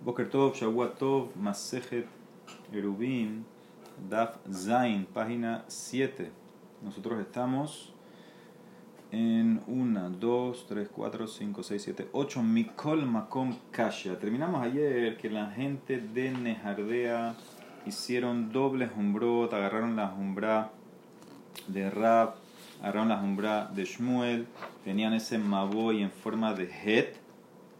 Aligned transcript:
Boker 0.00 0.30
Tov, 0.30 0.54
Shavuot 0.54 0.96
Tov, 0.96 1.34
Masejet 1.34 2.06
Erubin, 2.72 3.44
Daf 4.08 4.38
Zain, 4.48 5.04
página 5.12 5.64
7. 5.66 6.30
Nosotros 6.82 7.20
estamos 7.20 7.92
en 9.10 9.60
1, 9.66 10.10
2, 10.20 10.66
3, 10.68 10.88
4, 10.88 11.26
5, 11.26 11.62
6, 11.64 11.82
7, 11.82 12.08
8. 12.12 12.42
Mikol 12.42 13.06
Makom 13.06 13.56
Kasha. 13.72 14.16
Terminamos 14.20 14.62
ayer 14.62 15.16
que 15.16 15.30
la 15.30 15.50
gente 15.50 15.98
de 15.98 16.30
Nejardea 16.30 17.34
hicieron 17.84 18.52
doble 18.52 18.88
umbrot, 18.96 19.52
agarraron 19.52 19.96
la 19.96 20.14
umbra 20.14 20.70
de 21.66 21.90
Rab, 21.90 22.36
agarraron 22.80 23.08
la 23.08 23.20
umbra 23.20 23.68
de 23.74 23.84
Shmuel, 23.84 24.46
tenían 24.84 25.12
ese 25.12 25.38
maboy 25.38 26.02
en 26.02 26.12
forma 26.12 26.54
de 26.54 26.66
het, 26.66 27.16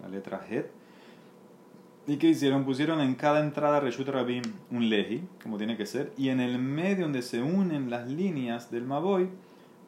la 0.02 0.08
letra 0.08 0.44
het 0.48 0.77
¿Y 2.08 2.16
qué 2.16 2.28
hicieron? 2.28 2.64
Pusieron 2.64 3.02
en 3.02 3.14
cada 3.16 3.40
entrada 3.40 3.80
Reshut 3.80 4.08
Rabim 4.08 4.42
un 4.70 4.88
leji, 4.88 5.28
como 5.42 5.58
tiene 5.58 5.76
que 5.76 5.84
ser, 5.84 6.10
y 6.16 6.30
en 6.30 6.40
el 6.40 6.58
medio 6.58 7.02
donde 7.02 7.20
se 7.20 7.42
unen 7.42 7.90
las 7.90 8.08
líneas 8.08 8.70
del 8.70 8.84
Maboy 8.84 9.28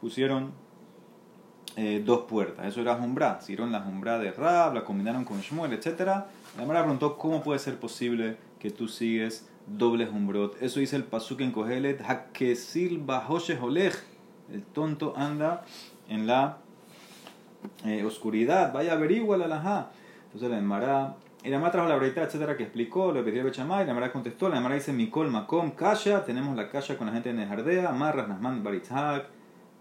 pusieron 0.03 0.53
eh, 1.77 2.03
dos 2.05 2.27
puertas. 2.29 2.67
Eso 2.67 2.83
era 2.83 2.97
Jumbra. 2.97 3.39
Hicieron 3.41 3.73
la 3.73 3.81
Jumbra 3.81 4.19
de 4.19 4.33
Rab, 4.33 4.75
la 4.75 4.85
combinaron 4.85 5.25
con 5.25 5.41
Shmuel, 5.41 5.73
etc. 5.73 6.27
La 6.59 6.67
Mara 6.67 6.83
preguntó 6.83 7.17
cómo 7.17 7.43
puede 7.43 7.59
ser 7.59 7.81
posible 7.81 8.37
que 8.59 8.71
tú 8.71 8.87
sigues 8.87 9.49
doble 9.67 10.05
Jumbrot. 10.05 10.61
Eso 10.61 10.81
dice 10.81 10.97
el 10.97 11.05
Pasuk 11.05 11.41
en 11.41 11.53
Kohelet, 11.53 12.03
Hakesil 12.03 12.99
Bahoshe 12.99 13.59
Olej. 13.59 13.95
El 14.53 14.63
tonto 14.63 15.15
anda 15.17 15.65
en 16.11 16.27
la 16.27 16.59
eh, 17.87 18.05
oscuridad. 18.05 18.75
Vaya, 18.75 18.93
averigua 18.93 19.39
la. 19.39 19.91
Entonces 20.27 20.51
la 20.51 20.61
Mara 20.61 21.17
la 21.49 21.59
Mara 21.59 21.73
trajo 21.73 21.89
la 21.89 21.97
breita, 21.97 22.23
etcétera, 22.23 22.57
que 22.57 22.65
explicó, 22.65 23.13
le 23.13 23.23
pidió 23.23 23.43
Bechamay, 23.45 23.87
la 23.87 23.95
Mara 23.95 24.13
contestó, 24.13 24.51
la 24.51 24.61
Mara 24.61 24.75
dice 24.75 24.93
Mikol 24.93 25.31
Makom 25.31 25.71
Kasha, 25.71 26.23
tenemos 26.25 26.55
la 26.55 26.69
Kasha 26.69 26.99
con 26.99 27.07
la 27.07 27.15
gente 27.15 27.31
de 27.31 27.35
Nejardea, 27.37 27.93
Marras 27.93 28.29
Nasman 28.29 28.63
Baritzhak, 28.63 29.27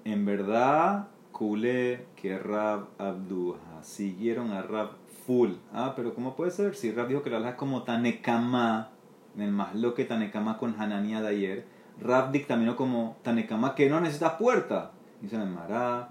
en 0.05 0.25
verdad, 0.25 1.07
Kule 1.33 2.05
que 2.15 2.39
Rab 2.39 2.87
Abduha, 2.97 3.83
siguieron 3.83 4.51
a 4.51 4.61
Rab 4.61 4.91
full, 5.27 5.51
ah, 5.73 5.93
pero 5.97 6.15
¿cómo 6.15 6.33
puede 6.35 6.51
ser? 6.51 6.75
Si 6.75 6.93
Rab 6.93 7.09
dijo 7.09 7.23
que 7.23 7.29
la 7.29 7.49
es 7.49 7.55
como 7.55 7.83
Tanekama, 7.83 8.91
en 9.35 9.41
el 9.41 9.51
más 9.51 9.75
lo 9.75 9.93
que 9.95 10.05
Tanekama 10.05 10.57
con 10.57 10.79
Hananiah 10.79 11.21
de 11.21 11.27
ayer, 11.27 11.65
Rab 11.99 12.31
dictaminó 12.31 12.77
como 12.77 13.17
Tanekama 13.21 13.75
que 13.75 13.89
no 13.89 13.99
necesita 13.99 14.37
puerta, 14.37 14.91
dice 15.19 15.37
la 15.37 15.43
Mara 15.43 16.09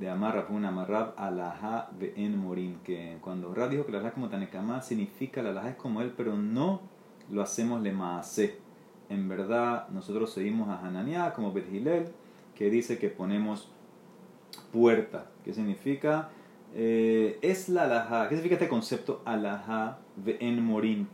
de 0.00 0.08
Amar 0.08 0.46
una 0.48 0.68
Amarrab 0.68 1.12
Alaha 1.18 1.90
en 2.16 2.38
Morim, 2.38 2.78
que 2.82 3.18
cuando 3.20 3.54
Rab 3.54 3.68
dijo 3.68 3.84
que 3.84 3.92
la 3.92 3.98
Alaha 3.98 4.14
como 4.14 4.30
Tanekama 4.30 4.80
significa 4.80 5.42
la 5.42 5.50
Alaha 5.50 5.70
es 5.70 5.76
como 5.76 6.00
él, 6.00 6.14
pero 6.16 6.36
no 6.36 6.80
lo 7.30 7.42
hacemos 7.42 7.82
le 7.82 7.92
maase. 7.92 8.56
En 9.10 9.28
verdad, 9.28 9.88
nosotros 9.90 10.32
seguimos 10.32 10.70
a 10.70 10.80
Hananiah 10.80 11.34
como 11.34 11.52
Hillel, 11.56 12.06
que 12.54 12.70
dice 12.70 12.98
que 12.98 13.08
ponemos 13.10 13.70
puerta. 14.72 15.26
¿Qué 15.44 15.52
significa? 15.52 16.30
Eh, 16.74 17.38
es 17.42 17.68
la 17.68 17.82
Alaha. 17.82 18.28
¿Qué 18.28 18.36
significa 18.36 18.54
este 18.54 18.68
concepto 18.68 19.20
Alaha 19.26 19.98
en 20.24 20.64
Morim? 20.64 21.08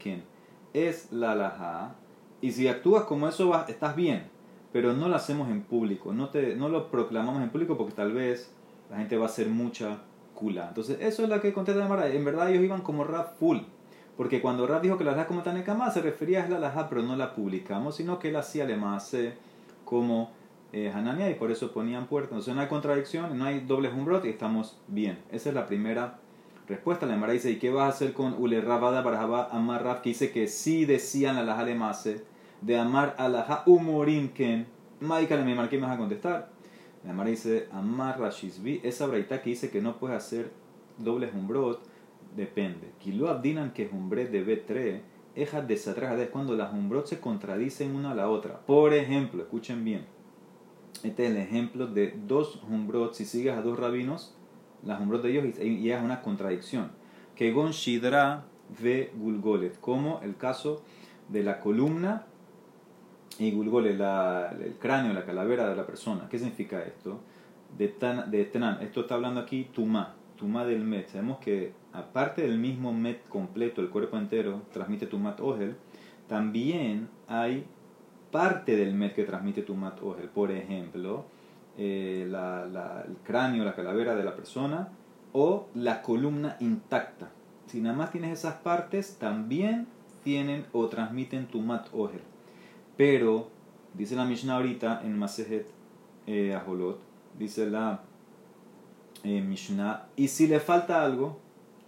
Es 0.73 1.11
la 1.11 1.33
Alaha. 1.33 1.97
Y 2.41 2.53
si 2.53 2.69
actúas 2.69 3.05
como 3.05 3.27
eso, 3.27 3.53
estás 3.67 3.97
bien. 3.97 4.28
Pero 4.73 4.93
no 4.93 5.09
lo 5.09 5.17
hacemos 5.17 5.48
en 5.48 5.62
público. 5.62 6.12
No, 6.12 6.28
te, 6.28 6.55
no 6.55 6.69
lo 6.69 6.89
proclamamos 6.89 7.43
en 7.43 7.50
público 7.50 7.77
porque 7.77 7.95
tal 7.95 8.12
vez 8.12 8.55
la 8.91 8.98
gente 8.98 9.17
va 9.17 9.25
a 9.25 9.29
hacer 9.29 9.48
mucha 9.48 9.98
kula. 10.34 10.69
Entonces, 10.69 10.98
eso 11.01 11.25
es 11.25 11.29
lo 11.29 11.41
que 11.41 11.53
contesta 11.53 11.81
la 11.81 11.89
Mara. 11.89 12.09
En 12.09 12.25
verdad, 12.25 12.51
ellos 12.51 12.65
iban 12.65 12.83
como 12.83 13.05
rap 13.05 13.39
full. 13.39 13.59
Porque 14.17 14.41
cuando 14.41 14.67
Rap 14.67 14.83
dijo 14.83 14.97
que 14.97 15.05
la 15.05 15.12
laja 15.12 15.27
como 15.27 15.43
Tanekama 15.43 15.91
se 15.91 16.01
refería 16.01 16.45
a 16.45 16.48
la 16.48 16.59
laja, 16.59 16.89
pero 16.89 17.03
no 17.03 17.17
la 17.17 17.34
publicamos, 17.34 17.97
sino 17.97 18.19
que 18.19 18.31
él 18.31 18.37
hacía 18.37 18.65
le 18.65 18.77
más 18.77 19.15
como 19.84 20.31
eh, 20.73 20.91
Hanania 20.93 21.31
y 21.31 21.34
por 21.34 21.51
eso 21.51 21.70
ponían 21.73 22.06
puertas. 22.06 22.33
Entonces 22.33 22.55
no 22.55 22.62
hay 22.62 22.69
contradicción, 22.69 23.37
no 23.38 23.44
hay 23.44 23.60
doble 23.60 23.91
umbrot 23.91 24.25
y 24.25 24.31
estamos 24.31 24.78
bien. 24.89 25.19
Esa 25.31 25.50
es 25.50 25.55
la 25.55 25.66
primera 25.66 26.19
respuesta. 26.66 27.05
La 27.05 27.16
Mara 27.16 27.34
dice: 27.34 27.50
¿Y 27.50 27.56
qué 27.56 27.71
vas 27.71 27.84
a 27.84 27.89
hacer 27.89 28.15
con 28.15 28.34
Ule 28.39 28.62
Rabada 28.62 29.05
para 29.05 29.21
Amar 29.50 29.84
Raf? 29.84 30.00
Que 30.00 30.10
dice 30.10 30.33
que 30.33 30.49
sí 30.49 30.87
decían 30.87 31.37
la 31.37 31.44
laja 31.44 31.65
de 32.62 32.78
amar 32.78 33.15
a 33.19 33.28
laja 33.28 33.65
umorim 33.66 34.31
ken. 34.31 34.66
Maika 35.00 35.37
me 35.37 35.55
marqué, 35.55 35.77
me 35.77 35.87
vas 35.87 35.97
a 35.97 35.99
contestar. 35.99 36.56
La 37.05 37.12
Mara 37.12 37.31
dice, 37.31 37.69
Amar 37.73 38.19
Rashizbi, 38.19 38.81
esa 38.83 39.07
braita 39.07 39.43
que 39.43 39.51
dice 39.51 39.71
que 39.71 39.81
no 39.81 39.99
puedes 39.99 40.17
hacer 40.17 40.51
doble 40.99 41.29
jumbrot, 41.29 41.81
depende. 42.34 42.93
Kilo 42.99 43.29
abdinan 43.29 43.73
que 43.73 43.87
jumbre 43.87 44.27
de 44.27 44.45
B3, 44.45 45.01
eja 45.34 45.61
de 45.61 45.75
es 45.75 46.31
cuando 46.31 46.57
las 46.57 46.71
jumbrot 46.71 47.07
se 47.07 47.21
contradicen 47.21 47.95
una 47.95 48.12
a 48.12 48.15
la 48.15 48.29
otra. 48.29 48.61
Por 48.67 48.95
ejemplo, 48.95 49.43
escuchen 49.43 49.84
bien, 49.84 50.07
este 51.03 51.27
es 51.27 51.31
el 51.31 51.37
ejemplo 51.37 51.87
de 51.87 52.15
dos 52.27 52.61
jumbrot, 52.69 53.15
si 53.15 53.25
sigues 53.25 53.55
a 53.55 53.63
dos 53.63 53.78
rabinos, 53.78 54.34
las 54.83 54.99
jumbrot 54.99 55.23
de 55.23 55.31
ellos 55.31 55.59
y 55.61 55.91
es 55.91 56.03
una 56.03 56.23
contradicción. 56.23 56.91
Que 57.34 57.53
gon 57.53 57.73
shidra 57.73 58.45
ve 58.83 59.13
gulgolet, 59.15 59.78
como 59.81 60.21
el 60.23 60.37
caso 60.37 60.83
de 61.28 61.43
la 61.43 61.61
columna 61.61 62.27
y 63.38 63.50
Gulgole, 63.50 63.91
el 63.91 64.76
cráneo, 64.78 65.12
la 65.12 65.24
calavera 65.24 65.69
de 65.69 65.76
la 65.76 65.86
persona. 65.86 66.28
¿Qué 66.30 66.38
significa 66.38 66.82
esto? 66.82 67.20
De, 67.76 67.88
tan, 67.88 68.30
de 68.30 68.44
Tenan, 68.44 68.80
esto 68.80 69.02
está 69.02 69.16
hablando 69.16 69.41
aquí 69.41 69.69
Tumá, 69.74 70.14
Tumá 70.36 70.64
del 70.64 70.84
Met. 70.84 71.08
Sabemos 71.08 71.38
que 71.38 71.72
aparte 71.92 72.42
del 72.42 72.58
mismo 72.58 72.92
Met 72.92 73.28
completo, 73.28 73.80
el 73.80 73.91
cuerpo 73.91 74.16
entero, 74.16 74.62
transmite 74.72 75.06
Tumat 75.06 75.41
Ogel, 75.41 75.76
también 76.28 77.08
hay 77.28 77.66
parte 78.30 78.76
del 78.76 78.94
Met 78.94 79.14
que 79.14 79.24
transmite 79.24 79.62
Tumat 79.62 80.00
Ogel. 80.03 80.28
Por 80.28 80.50
ejemplo, 80.50 81.26
eh, 81.76 82.26
la, 82.30 83.04
el 83.06 83.16
cráneo, 83.24 83.64
la 83.64 83.74
calavera 83.74 84.14
de 84.14 84.24
la 84.24 84.34
persona 84.34 84.88
o 85.32 85.68
la 85.74 86.03
columna 86.03 86.56
intacta. 86.60 87.30
Si 87.66 87.80
nada 87.80 87.97
más 87.97 88.12
tienes 88.12 88.32
esas 88.38 88.54
partes, 88.54 89.18
también 89.18 89.88
tienen 90.22 90.66
o 90.72 90.88
transmiten 90.88 91.47
Tumat 91.47 91.88
Ogel. 91.92 92.22
Pero, 92.97 93.49
dice 93.95 94.17
la 94.17 94.25
Mishnah 94.25 94.57
ahorita 94.57 95.03
en 95.05 95.19
Masejet 95.19 95.67
eh, 96.27 96.55
Aholot, 96.55 96.99
dice 97.39 97.69
la 97.71 98.03
eh, 99.25 99.41
Mishnah, 99.41 100.07
y 100.17 100.29
si 100.29 100.47
le 100.47 100.61
falta 100.61 101.05
algo, 101.05 101.39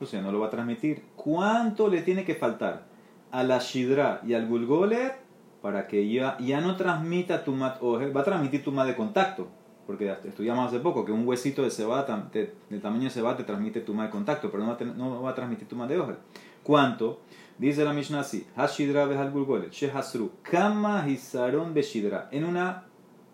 o 0.01 0.07
sea, 0.07 0.23
no 0.23 0.33
lo 0.33 0.41
va 0.41 0.47
a 0.47 0.51
transmitir. 0.51 1.03
¿Cuánto 1.17 1.89
le 1.89 2.03
tiene 2.03 2.25
que 2.25 2.35
faltar 2.35 2.87
a 3.31 3.43
la 3.43 3.59
Shidra 3.59 4.21
y 4.27 4.35
al 4.35 4.47
Gulgolet 4.47 5.17
para 5.63 5.87
que 5.87 6.09
ya, 6.09 6.37
ya 6.39 6.61
no 6.61 6.77
transmita 6.77 7.45
tu 7.45 7.53
mat 7.53 7.81
Va 7.83 8.21
a 8.21 8.25
transmitir 8.25 8.63
tu 8.63 8.71
mat 8.71 8.87
de 8.87 8.95
contacto, 8.95 9.49
porque 9.87 10.15
estudiamos 10.25 10.69
hace 10.69 10.79
poco 10.79 11.05
que 11.05 11.13
un 11.13 11.27
huesito 11.27 11.63
de 11.63 11.71
cebada, 11.71 12.31
del 12.33 12.81
tamaño 12.81 13.05
de 13.05 13.11
cebada, 13.11 13.37
te 13.37 13.45
transmite 13.45 13.81
tu 13.81 13.95
mat 13.95 14.07
de 14.07 14.13
contacto, 14.13 14.51
pero 14.51 14.65
no 14.65 14.71
va 14.71 14.79
a, 14.81 14.85
no 14.85 15.23
va 15.23 15.31
a 15.31 15.35
transmitir 15.35 15.67
tu 15.67 15.77
mat 15.77 15.89
de 15.89 15.99
ojel. 15.99 16.17
¿Cuánto? 16.63 17.21
Dice 17.59 17.85
la 17.85 17.93
Mishnah 17.93 18.21
así: 18.21 18.47
Hashidra 18.57 19.07
behal 19.07 19.33
gulgolet, 19.33 19.73
shehasru, 19.73 20.31
kama 20.43 21.09
hisaron 21.09 21.75
beshidra. 21.75 22.29
En 22.31 22.45
una 22.45 22.85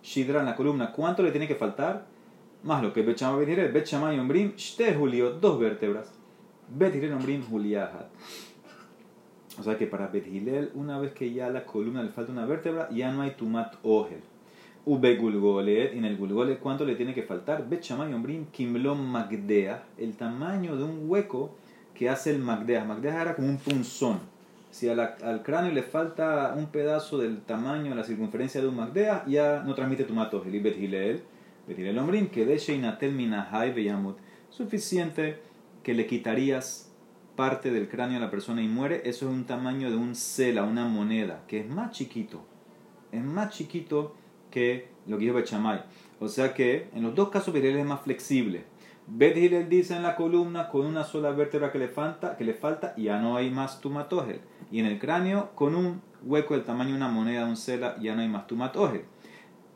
shidra, 0.03 0.41
en 0.41 0.47
la 0.47 0.57
columna, 0.57 0.93
¿cuánto 0.93 1.23
le 1.23 1.31
tiene 1.31 1.47
que 1.47 1.55
faltar? 1.55 2.07
Más 2.63 2.83
lo 2.83 2.95
que 2.95 3.03
Bechama 3.03 3.37
Bethirel, 3.37 3.71
Bechama 3.71 4.15
y 4.15 4.19
Ombrim, 4.19 4.55
shte 4.57 4.95
julio, 4.95 5.33
dos 5.33 5.61
vértebras. 5.61 6.11
Bethirel 6.69 7.13
Ombrim 7.13 7.43
juliahat. 7.43 8.07
O 9.59 9.63
sea 9.63 9.77
que 9.77 9.87
para 9.87 10.07
Bethilel, 10.07 10.71
una 10.75 10.99
vez 10.99 11.13
que 11.13 11.31
ya 11.33 11.51
la 11.51 11.67
columna 11.67 12.03
le 12.03 12.09
falta 12.09 12.33
una 12.33 12.47
vértebra, 12.47 12.89
ya 12.91 13.13
no 13.13 13.21
hay 13.21 13.33
tumat 13.33 13.75
ogel. 13.83 14.21
Ube 14.87 15.17
gulgolet, 15.17 15.95
en 15.95 16.07
el 16.07 16.17
gulgolet, 16.17 16.59
¿cuánto 16.59 16.87
le 16.87 16.97
tiene 16.97 17.13
que 17.13 17.23
faltar? 17.23 17.69
Bechama 17.69 18.09
y 18.09 18.15
Ombrim, 18.15 18.47
kimlom 18.47 19.07
magdea, 19.07 19.85
el 19.99 20.15
tamaño 20.15 20.77
de 20.77 20.85
un 20.85 21.03
hueco 21.09 21.57
que 21.95 22.11
hace 22.11 22.31
el 22.31 22.41
Magdeah. 22.41 22.85
Magdeah 22.85 23.23
era 23.23 23.37
como 23.37 23.49
un 23.49 23.59
punzón. 23.59 24.21
Si 24.71 24.89
al 24.89 25.43
cráneo 25.45 25.73
le 25.73 25.83
falta 25.83 26.53
un 26.57 26.67
pedazo 26.67 27.19
del 27.19 27.43
tamaño, 27.43 27.91
de 27.91 27.97
la 27.97 28.05
circunferencia 28.05 28.61
de 28.61 28.67
un 28.67 28.77
Magdeah, 28.77 29.25
ya 29.27 29.63
no 29.65 29.75
transmite 29.75 30.03
tomatos. 30.03 30.45
El 30.47 30.61
Bet 30.61 30.77
Hilel, 30.77 31.23
Bet 31.69 31.79
Hilel 31.79 31.97
Omrim, 31.99 32.29
que 32.29 32.45
de 32.45 32.59
Sheinatel 32.59 33.13
Minahai 33.13 33.73
Beyamut. 33.73 34.17
Suficiente 34.51 35.39
que 35.85 35.95
le 35.95 36.07
quitarías 36.07 36.91
parte 37.37 37.71
del 37.71 37.89
cráneo 37.89 38.19
a 38.19 38.21
la 38.21 38.31
persona 38.31 38.63
y 38.63 38.69
muere, 38.69 39.03
eso 39.05 39.29
es 39.29 39.33
un 39.33 39.45
tamaño 39.45 39.91
de 39.91 39.97
un 39.97 40.15
cela, 40.15 40.65
una 40.65 40.87
moneda, 40.87 41.45
que 41.47 41.61
es 41.61 41.69
más 41.69 41.93
chiquito. 41.93 42.45
Es 43.13 43.23
más 43.23 43.55
chiquito 43.55 44.15
que 44.51 44.89
lo 45.07 45.19
que 45.19 45.25
dijo 45.25 45.37
Bechamay. 45.37 45.85
O 46.19 46.29
sea 46.29 46.53
que 46.53 46.89
en 46.95 47.03
los 47.03 47.15
dos 47.15 47.29
casos 47.29 47.55
Hilel 47.55 47.77
es 47.77 47.87
más 47.87 48.01
flexible 48.01 48.65
Bet 49.07 49.35
dice 49.69 49.97
en 49.97 50.03
la 50.03 50.17
columna 50.17 50.69
con 50.69 50.87
una 50.87 51.05
sola 51.05 51.31
vértebra 51.31 51.71
que 51.71 51.79
le 51.79 51.89
falta, 51.89 52.37
que 52.37 52.45
le 52.45 52.55
falta 52.55 52.95
y 52.97 53.05
ya 53.05 53.19
no 53.19 53.37
hay 53.37 53.51
más 53.51 53.81
tumatogel. 53.81 54.41
Y 54.71 54.81
en 54.81 54.87
el 54.87 54.99
cráneo 54.99 55.51
con 55.55 55.75
un 55.75 56.01
hueco 56.23 56.55
del 56.55 56.65
tamaño 56.65 56.91
de 56.91 56.97
una 56.97 57.09
moneda, 57.09 57.45
un 57.45 57.57
cela, 57.57 57.97
ya 58.01 58.15
no 58.15 58.23
hay 58.23 58.29
más 58.29 58.47
tumatogel. 58.47 59.05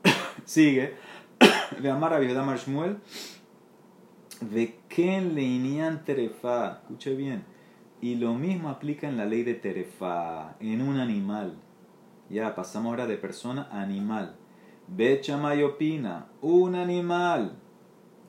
Sigue. 0.45 0.95
Le 1.81 1.91
amar 1.91 2.15
a 2.15 2.21
Damar 2.21 2.59
Shmuel. 2.59 2.97
De 4.41 4.79
quién 4.89 5.35
le 5.35 5.97
Terefa. 6.05 6.81
Escuche 6.83 7.15
bien. 7.15 7.45
Y 8.01 8.15
lo 8.15 8.35
mismo 8.35 8.69
aplica 8.69 9.09
en 9.09 9.17
la 9.17 9.27
ley 9.27 9.43
de 9.43 9.55
Terefa, 9.55 10.55
en 10.61 10.81
un 10.81 10.99
animal. 10.99 11.59
Ya, 12.31 12.55
pasamos 12.55 12.91
ahora 12.91 13.07
de 13.07 13.17
persona 13.17 13.69
a 13.73 13.83
animal. 13.83 14.37
Bechamay 14.87 15.65
opina, 15.65 16.27
un 16.41 16.77
animal. 16.77 17.57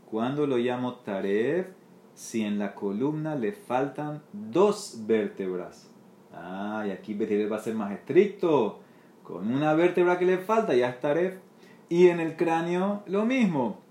¿Cuándo 0.09 0.47
lo 0.47 0.57
llamo 0.57 0.95
Taref? 0.95 1.67
Si 2.15 2.43
en 2.43 2.59
la 2.59 2.73
columna 2.73 3.35
le 3.35 3.53
faltan 3.53 4.21
dos 4.33 5.03
vértebras. 5.05 5.89
Ah, 6.33 6.83
y 6.87 6.91
aquí 6.91 7.13
va 7.13 7.55
a 7.55 7.59
ser 7.59 7.75
más 7.75 7.91
estricto. 7.91 8.79
Con 9.23 9.53
una 9.53 9.73
vértebra 9.73 10.17
que 10.17 10.25
le 10.25 10.37
falta 10.39 10.73
ya 10.73 10.89
es 10.89 10.99
Taref. 10.99 11.35
Y 11.89 12.07
en 12.07 12.19
el 12.19 12.35
cráneo 12.35 13.03
lo 13.05 13.25
mismo. 13.25 13.81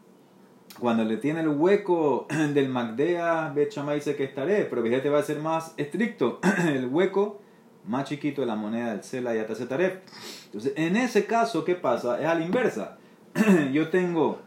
Cuando 0.78 1.04
le 1.04 1.16
tiene 1.16 1.40
el 1.40 1.48
hueco 1.48 2.26
del 2.54 2.68
Magdea, 2.68 3.52
Bechamay 3.54 3.96
dice 3.96 4.16
que 4.16 4.24
es 4.24 4.34
Taref, 4.34 4.68
pero 4.68 4.82
te 4.82 5.08
va 5.08 5.18
a 5.18 5.22
ser 5.22 5.38
más 5.40 5.74
estricto. 5.76 6.40
el 6.68 6.86
hueco 6.86 7.40
más 7.86 8.04
chiquito 8.04 8.42
de 8.42 8.46
la 8.46 8.54
moneda 8.54 8.90
del 8.90 9.02
Sela 9.02 9.34
y 9.34 9.38
hace 9.38 9.66
Taref. 9.66 9.98
Entonces, 10.46 10.72
en 10.76 10.96
ese 10.96 11.26
caso, 11.26 11.64
¿qué 11.64 11.74
pasa? 11.74 12.20
Es 12.20 12.26
a 12.26 12.34
la 12.34 12.44
inversa. 12.44 12.98
Yo 13.72 13.88
tengo, 13.88 14.40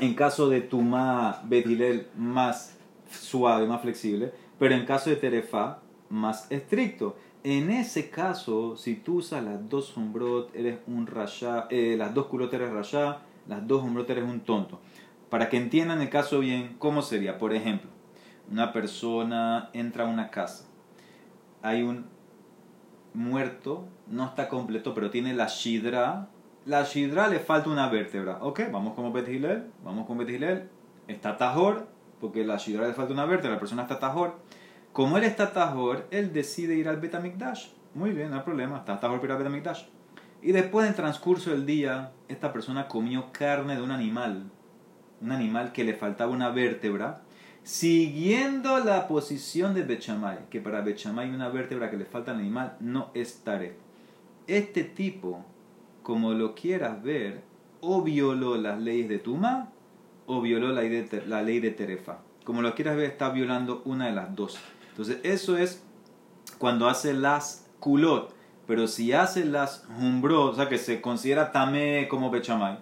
en 0.00 0.14
caso 0.14 0.48
de 0.48 0.60
Tumá 0.60 1.42
Betilel, 1.44 2.08
más 2.16 2.76
suave, 3.10 3.66
más 3.66 3.82
flexible, 3.82 4.32
pero 4.58 4.74
en 4.74 4.84
caso 4.84 5.10
de 5.10 5.16
Terefa, 5.16 5.80
más 6.08 6.50
estricto. 6.50 7.16
En 7.44 7.70
ese 7.70 8.10
caso, 8.10 8.76
si 8.76 8.96
tú 8.96 9.16
usas 9.16 9.44
las 9.44 9.68
dos 9.68 9.86
sombrot, 9.86 10.54
eres 10.54 10.78
un 10.86 11.06
rasha, 11.06 11.66
eh, 11.70 11.94
las 11.96 12.12
dos 12.12 12.26
culot 12.26 12.52
eres 12.52 12.70
rasha, 12.70 13.18
las 13.46 13.66
dos 13.66 13.84
eres 14.08 14.24
un 14.24 14.40
tonto. 14.40 14.80
Para 15.30 15.48
que 15.48 15.56
entiendan 15.56 16.00
el 16.00 16.10
caso 16.10 16.40
bien, 16.40 16.76
¿cómo 16.78 17.02
sería? 17.02 17.38
Por 17.38 17.54
ejemplo, 17.54 17.90
una 18.50 18.72
persona 18.72 19.70
entra 19.72 20.04
a 20.04 20.08
una 20.08 20.30
casa, 20.30 20.64
hay 21.62 21.82
un 21.82 22.06
muerto, 23.14 23.86
no 24.06 24.24
está 24.24 24.48
completo, 24.48 24.94
pero 24.94 25.10
tiene 25.10 25.34
la 25.34 25.46
shidra. 25.46 26.28
La 26.68 26.84
shidra 26.84 27.28
le 27.28 27.38
falta 27.38 27.70
una 27.70 27.88
vértebra. 27.88 28.40
Ok, 28.42 28.60
vamos 28.70 28.92
con 28.92 29.10
Bet 29.10 29.26
vamos 29.82 30.06
con 30.06 30.18
Bet 30.18 30.68
Está 31.06 31.38
tajor, 31.38 31.88
porque 32.20 32.44
la 32.44 32.58
shidra 32.58 32.86
le 32.86 32.92
falta 32.92 33.14
una 33.14 33.24
vértebra, 33.24 33.54
la 33.54 33.58
persona 33.58 33.82
está 33.84 33.98
tajor. 33.98 34.34
Como 34.92 35.16
él 35.16 35.24
está 35.24 35.54
tajor, 35.54 36.06
él 36.10 36.30
decide 36.34 36.74
ir 36.74 36.86
al 36.86 36.98
Betamikdash. 37.00 37.68
Muy 37.94 38.10
bien, 38.10 38.28
no 38.28 38.36
hay 38.36 38.42
problema, 38.42 38.76
está 38.76 39.00
tajor 39.00 39.18
para 39.18 39.28
ir 39.28 39.32
al 39.32 39.38
Betamikdash. 39.38 39.84
Y 40.42 40.52
después, 40.52 40.86
en 40.86 40.94
transcurso 40.94 41.48
del 41.48 41.64
día, 41.64 42.12
esta 42.28 42.52
persona 42.52 42.86
comió 42.86 43.32
carne 43.32 43.74
de 43.74 43.80
un 43.80 43.90
animal, 43.90 44.50
un 45.22 45.32
animal 45.32 45.72
que 45.72 45.84
le 45.84 45.94
faltaba 45.94 46.32
una 46.32 46.50
vértebra, 46.50 47.22
siguiendo 47.62 48.78
la 48.84 49.08
posición 49.08 49.72
de 49.72 49.84
Bechamay, 49.84 50.50
que 50.50 50.60
para 50.60 50.82
Bechamay 50.82 51.30
una 51.30 51.48
vértebra 51.48 51.88
que 51.88 51.96
le 51.96 52.04
falta 52.04 52.32
al 52.32 52.40
animal 52.40 52.76
no 52.78 53.10
es 53.14 53.42
Taref. 53.42 53.72
Este 54.46 54.84
tipo, 54.84 55.46
como 56.08 56.32
lo 56.32 56.54
quieras 56.54 57.02
ver, 57.02 57.42
o 57.82 58.00
violó 58.00 58.56
las 58.56 58.80
leyes 58.80 59.10
de 59.10 59.18
Tuma 59.18 59.72
o 60.24 60.40
violó 60.40 60.68
la 60.72 60.80
ley 60.80 60.88
de, 60.88 61.26
la 61.26 61.42
ley 61.42 61.60
de 61.60 61.70
Terefa. 61.70 62.20
Como 62.44 62.62
lo 62.62 62.74
quieras 62.74 62.96
ver, 62.96 63.10
está 63.10 63.28
violando 63.28 63.82
una 63.84 64.06
de 64.06 64.12
las 64.12 64.34
dos. 64.34 64.58
Entonces, 64.88 65.18
eso 65.22 65.58
es 65.58 65.84
cuando 66.56 66.88
hace 66.88 67.12
las 67.12 67.68
culot. 67.78 68.34
Pero 68.66 68.86
si 68.86 69.12
hace 69.12 69.44
las 69.44 69.86
humbrot, 70.00 70.54
o 70.54 70.56
sea 70.56 70.70
que 70.70 70.78
se 70.78 71.02
considera 71.02 71.52
tamé 71.52 72.08
como 72.08 72.30
bechamay, 72.30 72.78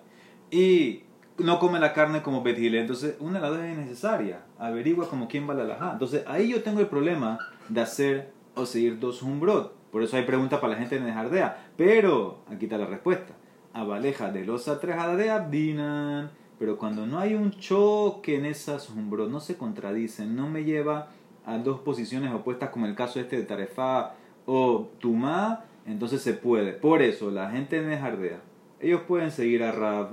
y 0.52 1.02
no 1.38 1.58
come 1.58 1.80
la 1.80 1.92
carne 1.92 2.22
como 2.22 2.44
betile, 2.44 2.80
entonces 2.80 3.16
una 3.18 3.40
de 3.40 3.40
las 3.40 3.50
dos 3.50 3.60
es 3.60 3.76
necesaria. 3.76 4.44
Averigua 4.56 5.10
como 5.10 5.26
quién 5.26 5.50
va 5.50 5.54
la 5.54 5.64
laja. 5.64 5.90
Entonces 5.94 6.22
ahí 6.28 6.48
yo 6.48 6.62
tengo 6.62 6.78
el 6.78 6.86
problema 6.86 7.40
de 7.68 7.80
hacer 7.80 8.32
o 8.54 8.66
seguir 8.66 9.00
dos 9.00 9.20
humbrot. 9.20 9.75
Por 9.96 10.02
eso 10.02 10.18
hay 10.18 10.24
preguntas 10.24 10.60
para 10.60 10.74
la 10.74 10.78
gente 10.78 11.00
de 11.00 11.10
Jardea. 11.10 11.70
Pero 11.74 12.40
aquí 12.52 12.66
está 12.66 12.76
la 12.76 12.84
respuesta. 12.84 13.32
Abaleja 13.72 14.30
de 14.30 14.44
los 14.44 14.68
atrejadea 14.68 15.48
dinan. 15.48 16.32
Pero 16.58 16.76
cuando 16.76 17.06
no 17.06 17.18
hay 17.18 17.32
un 17.32 17.50
choque 17.52 18.36
en 18.36 18.44
esas 18.44 18.90
humbrot, 18.90 19.30
no 19.30 19.40
se 19.40 19.56
contradicen, 19.56 20.36
no 20.36 20.50
me 20.50 20.64
lleva 20.64 21.08
a 21.46 21.56
dos 21.56 21.80
posiciones 21.80 22.30
opuestas 22.34 22.68
como 22.68 22.84
el 22.84 22.94
caso 22.94 23.20
este 23.20 23.38
de 23.38 23.44
Tarefa 23.44 24.12
o 24.44 24.90
Tumá, 24.98 25.64
entonces 25.86 26.20
se 26.20 26.34
puede. 26.34 26.74
Por 26.74 27.00
eso 27.00 27.30
la 27.30 27.50
gente 27.50 27.80
de 27.80 27.96
Jardea, 27.96 28.40
ellos 28.80 29.00
pueden 29.08 29.30
seguir 29.30 29.64
a 29.64 29.72
Rab 29.72 30.10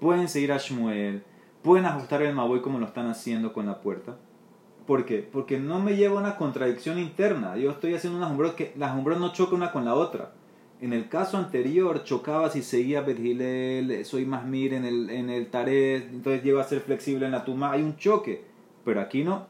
pueden 0.00 0.26
seguir 0.28 0.50
a 0.50 0.58
Shmuel, 0.58 1.22
pueden 1.62 1.86
ajustar 1.86 2.20
el 2.22 2.34
Maboy 2.34 2.62
como 2.62 2.80
lo 2.80 2.86
están 2.86 3.06
haciendo 3.06 3.52
con 3.52 3.66
la 3.66 3.80
puerta. 3.80 4.16
¿Por 4.86 5.06
qué? 5.06 5.18
Porque 5.18 5.58
no 5.58 5.80
me 5.80 5.96
lleva 5.96 6.18
a 6.18 6.22
una 6.22 6.36
contradicción 6.36 6.98
interna. 6.98 7.56
Yo 7.56 7.70
estoy 7.70 7.94
haciendo 7.94 8.18
unas 8.18 8.30
umbrot 8.30 8.54
que 8.54 8.72
las 8.76 8.94
umbrot 8.94 9.18
no 9.18 9.32
chocan 9.32 9.56
una 9.56 9.72
con 9.72 9.84
la 9.84 9.94
otra. 9.94 10.32
En 10.80 10.92
el 10.92 11.08
caso 11.08 11.38
anterior 11.38 12.04
chocaba 12.04 12.50
si 12.50 12.62
seguía 12.62 13.00
Bethilel, 13.00 14.04
soy 14.04 14.26
más 14.26 14.44
mir 14.44 14.74
en 14.74 14.84
el, 14.84 15.08
en 15.08 15.30
el 15.30 15.46
Taret, 15.46 16.10
entonces 16.10 16.42
lleva 16.42 16.60
a 16.60 16.64
ser 16.64 16.80
flexible 16.80 17.24
en 17.24 17.32
la 17.32 17.44
Tuma. 17.44 17.72
Hay 17.72 17.82
un 17.82 17.96
choque. 17.96 18.44
Pero 18.84 19.00
aquí 19.00 19.24
no. 19.24 19.46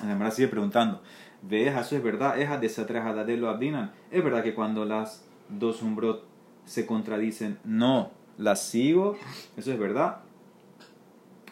Además 0.00 0.34
sigue 0.34 0.48
preguntando. 0.48 1.00
¿Ves? 1.42 1.76
Eso 1.76 1.96
es 1.96 2.02
verdad. 2.02 2.40
Es 2.40 2.60
desatrajada 2.60 3.24
de 3.24 3.36
lo 3.36 3.48
abdinan. 3.48 3.92
Es 4.10 4.24
verdad 4.24 4.42
que 4.42 4.54
cuando 4.54 4.84
las 4.84 5.24
dos 5.48 5.82
umbrot 5.82 6.24
se 6.64 6.84
contradicen, 6.84 7.58
no 7.64 8.10
la 8.36 8.56
sigo, 8.56 9.16
eso 9.56 9.72
es 9.72 9.78
verdad. 9.78 10.18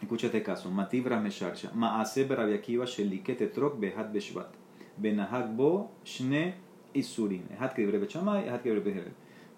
Escucha 0.02 0.26
este 0.26 0.42
caso. 0.42 0.70
Matibra 0.70 1.18
mesharsha. 1.20 1.70
Maase 1.74 2.24
berabiakiva 2.24 2.84
sheliket 2.86 3.40
etrok 3.40 3.78
behat 3.80 4.12
beshvat. 4.12 4.48
Benahak 4.96 5.56
bo 5.56 5.90
shne 6.04 6.54
isurin. 6.94 7.44
Ehat 7.52 7.74
debre 7.76 7.98
bechamay, 7.98 8.46
ehat 8.46 8.62
que 8.62 8.70
debre 8.70 9.12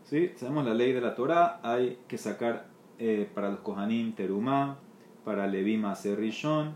¿Sí? 0.05 0.33
Sabemos 0.37 0.65
la 0.65 0.75
ley 0.75 0.93
de 0.93 1.01
la 1.01 1.15
Torah. 1.15 1.61
Hay 1.63 1.99
que 2.09 2.17
sacar 2.17 2.67
eh, 2.99 3.29
para 3.35 3.51
los 3.51 3.61
kohanim 3.61 4.13
terumá, 4.13 4.79
para 5.25 5.47
Levi 5.47 5.77
maaser 5.77 6.19
rishon. 6.19 6.75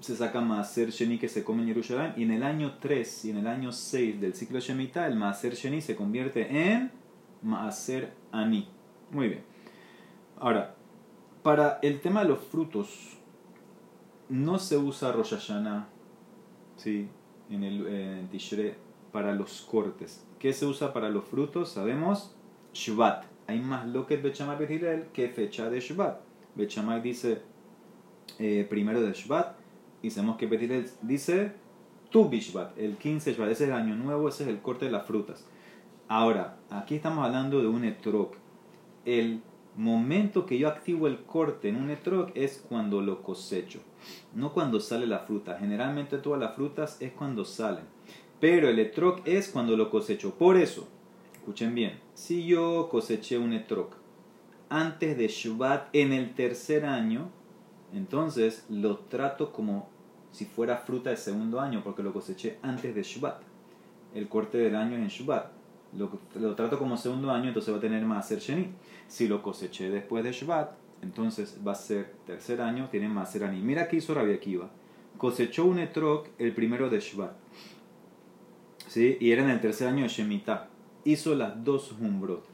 Se 0.00 0.16
saca 0.16 0.40
maaser 0.40 0.90
sheni 0.90 1.18
que 1.18 1.28
se 1.28 1.44
come 1.44 1.62
en 1.62 1.68
Jerusalén. 1.68 2.14
Y 2.16 2.22
en 2.22 2.30
el 2.30 2.42
año 2.42 2.78
3 2.80 3.24
y 3.26 3.30
en 3.30 3.38
el 3.38 3.46
año 3.46 3.70
6 3.70 4.20
del 4.20 4.34
ciclo 4.34 4.60
Shemitah, 4.60 5.06
el 5.06 5.16
maaser 5.16 5.54
sheni 5.54 5.82
se 5.82 5.94
convierte 5.94 6.72
en 6.72 6.90
maaser 7.42 8.14
ani. 8.32 8.66
Muy 9.10 9.28
bien. 9.28 9.42
Ahora, 10.38 10.74
para 11.42 11.78
el 11.82 12.00
tema 12.00 12.22
de 12.22 12.28
los 12.28 12.40
frutos, 12.40 13.16
no 14.28 14.58
se 14.58 14.76
usa 14.76 15.12
Rosh 15.12 15.30
Hashanah, 15.30 15.88
¿sí? 16.76 17.08
En 17.50 17.64
el 17.64 18.28
Tishre 18.30 18.76
para 19.12 19.34
los 19.34 19.62
cortes. 19.62 20.24
¿Qué 20.38 20.52
se 20.52 20.66
usa 20.66 20.92
para 20.92 21.08
los 21.08 21.24
frutos? 21.24 21.70
Sabemos, 21.70 22.34
Shvat. 22.72 23.24
Hay 23.46 23.60
más 23.60 23.86
lo 23.88 24.06
que 24.06 24.16
Bechamay 24.16 24.56
Bethilel 24.56 25.06
que 25.12 25.28
fecha 25.28 25.68
de 25.68 25.80
Shvat. 25.80 26.20
Bechamay 26.54 27.00
dice 27.02 27.42
eh, 28.38 28.66
primero 28.68 29.00
de 29.00 29.12
Shvat 29.12 29.56
y 30.02 30.10
sabemos 30.10 30.36
que 30.36 30.46
Bethilel 30.46 30.88
dice 31.02 31.52
Tu 32.10 32.28
Bishvat, 32.28 32.78
el 32.78 32.96
15 32.96 33.34
Shvat. 33.34 33.50
Ese 33.50 33.64
es 33.64 33.70
el 33.70 33.74
año 33.74 33.96
nuevo, 33.96 34.28
ese 34.28 34.44
es 34.44 34.48
el 34.48 34.60
corte 34.60 34.84
de 34.84 34.92
las 34.92 35.06
frutas. 35.06 35.44
Ahora, 36.08 36.56
aquí 36.70 36.96
estamos 36.96 37.24
hablando 37.24 37.60
de 37.60 37.68
un 37.68 37.84
etrog. 37.84 38.32
El 39.04 39.42
momento 39.80 40.44
que 40.44 40.58
yo 40.58 40.68
activo 40.68 41.06
el 41.06 41.24
corte 41.24 41.70
en 41.70 41.76
un 41.76 41.90
etrog 41.90 42.30
es 42.34 42.62
cuando 42.68 43.00
lo 43.00 43.22
cosecho, 43.22 43.80
no 44.34 44.52
cuando 44.52 44.78
sale 44.78 45.06
la 45.06 45.20
fruta. 45.20 45.56
Generalmente 45.58 46.18
todas 46.18 46.38
las 46.38 46.54
frutas 46.54 47.00
es 47.00 47.12
cuando 47.12 47.46
salen, 47.46 47.84
pero 48.40 48.68
el 48.68 48.78
etrog 48.78 49.22
es 49.24 49.48
cuando 49.48 49.78
lo 49.78 49.90
cosecho. 49.90 50.34
Por 50.34 50.58
eso, 50.58 50.86
escuchen 51.32 51.74
bien, 51.74 51.98
si 52.12 52.44
yo 52.44 52.88
coseché 52.90 53.38
un 53.38 53.54
etrog 53.54 53.88
antes 54.68 55.16
de 55.16 55.28
Shabbat 55.28 55.88
en 55.94 56.12
el 56.12 56.34
tercer 56.34 56.84
año, 56.84 57.30
entonces 57.94 58.66
lo 58.68 58.98
trato 58.98 59.50
como 59.50 59.88
si 60.30 60.44
fuera 60.44 60.76
fruta 60.76 61.08
de 61.08 61.16
segundo 61.16 61.58
año, 61.58 61.82
porque 61.82 62.02
lo 62.02 62.12
coseché 62.12 62.58
antes 62.60 62.94
de 62.94 63.02
Shabbat. 63.02 63.42
El 64.14 64.28
corte 64.28 64.58
del 64.58 64.76
año 64.76 64.96
es 64.96 65.02
en 65.02 65.08
Shabbat 65.08 65.59
lo, 65.96 66.54
trato 66.54 66.78
como 66.78 66.96
segundo 66.96 67.30
año, 67.30 67.48
entonces 67.48 67.72
va 67.72 67.78
a 67.78 67.80
tener 67.80 68.04
más 68.04 68.30
Sheni. 68.30 68.68
Si 69.08 69.26
lo 69.26 69.42
coseché 69.42 69.90
después 69.90 70.22
de 70.22 70.32
Shvat, 70.32 70.70
entonces 71.02 71.58
va 71.66 71.72
a 71.72 71.76
ser 71.76 72.14
tercer 72.26 72.60
año, 72.60 72.88
tiene 72.90 73.08
más 73.08 73.34
Ani. 73.36 73.60
Mira 73.60 73.88
que 73.88 73.96
hizo 73.96 74.14
Rabia 74.14 74.36
Akiva. 74.36 74.70
Cosechó 75.18 75.64
un 75.64 75.78
etrog 75.78 76.26
el 76.38 76.54
primero 76.54 76.88
de 76.88 77.00
Shvat. 77.00 77.32
¿Sí? 78.86 79.16
Y 79.20 79.32
era 79.32 79.42
en 79.42 79.50
el 79.50 79.60
tercer 79.60 79.88
año 79.88 80.02
de 80.02 80.08
Shemitah. 80.08 80.68
Hizo 81.04 81.34
las 81.34 81.62
dos 81.64 81.92
humbrot. 81.92 82.44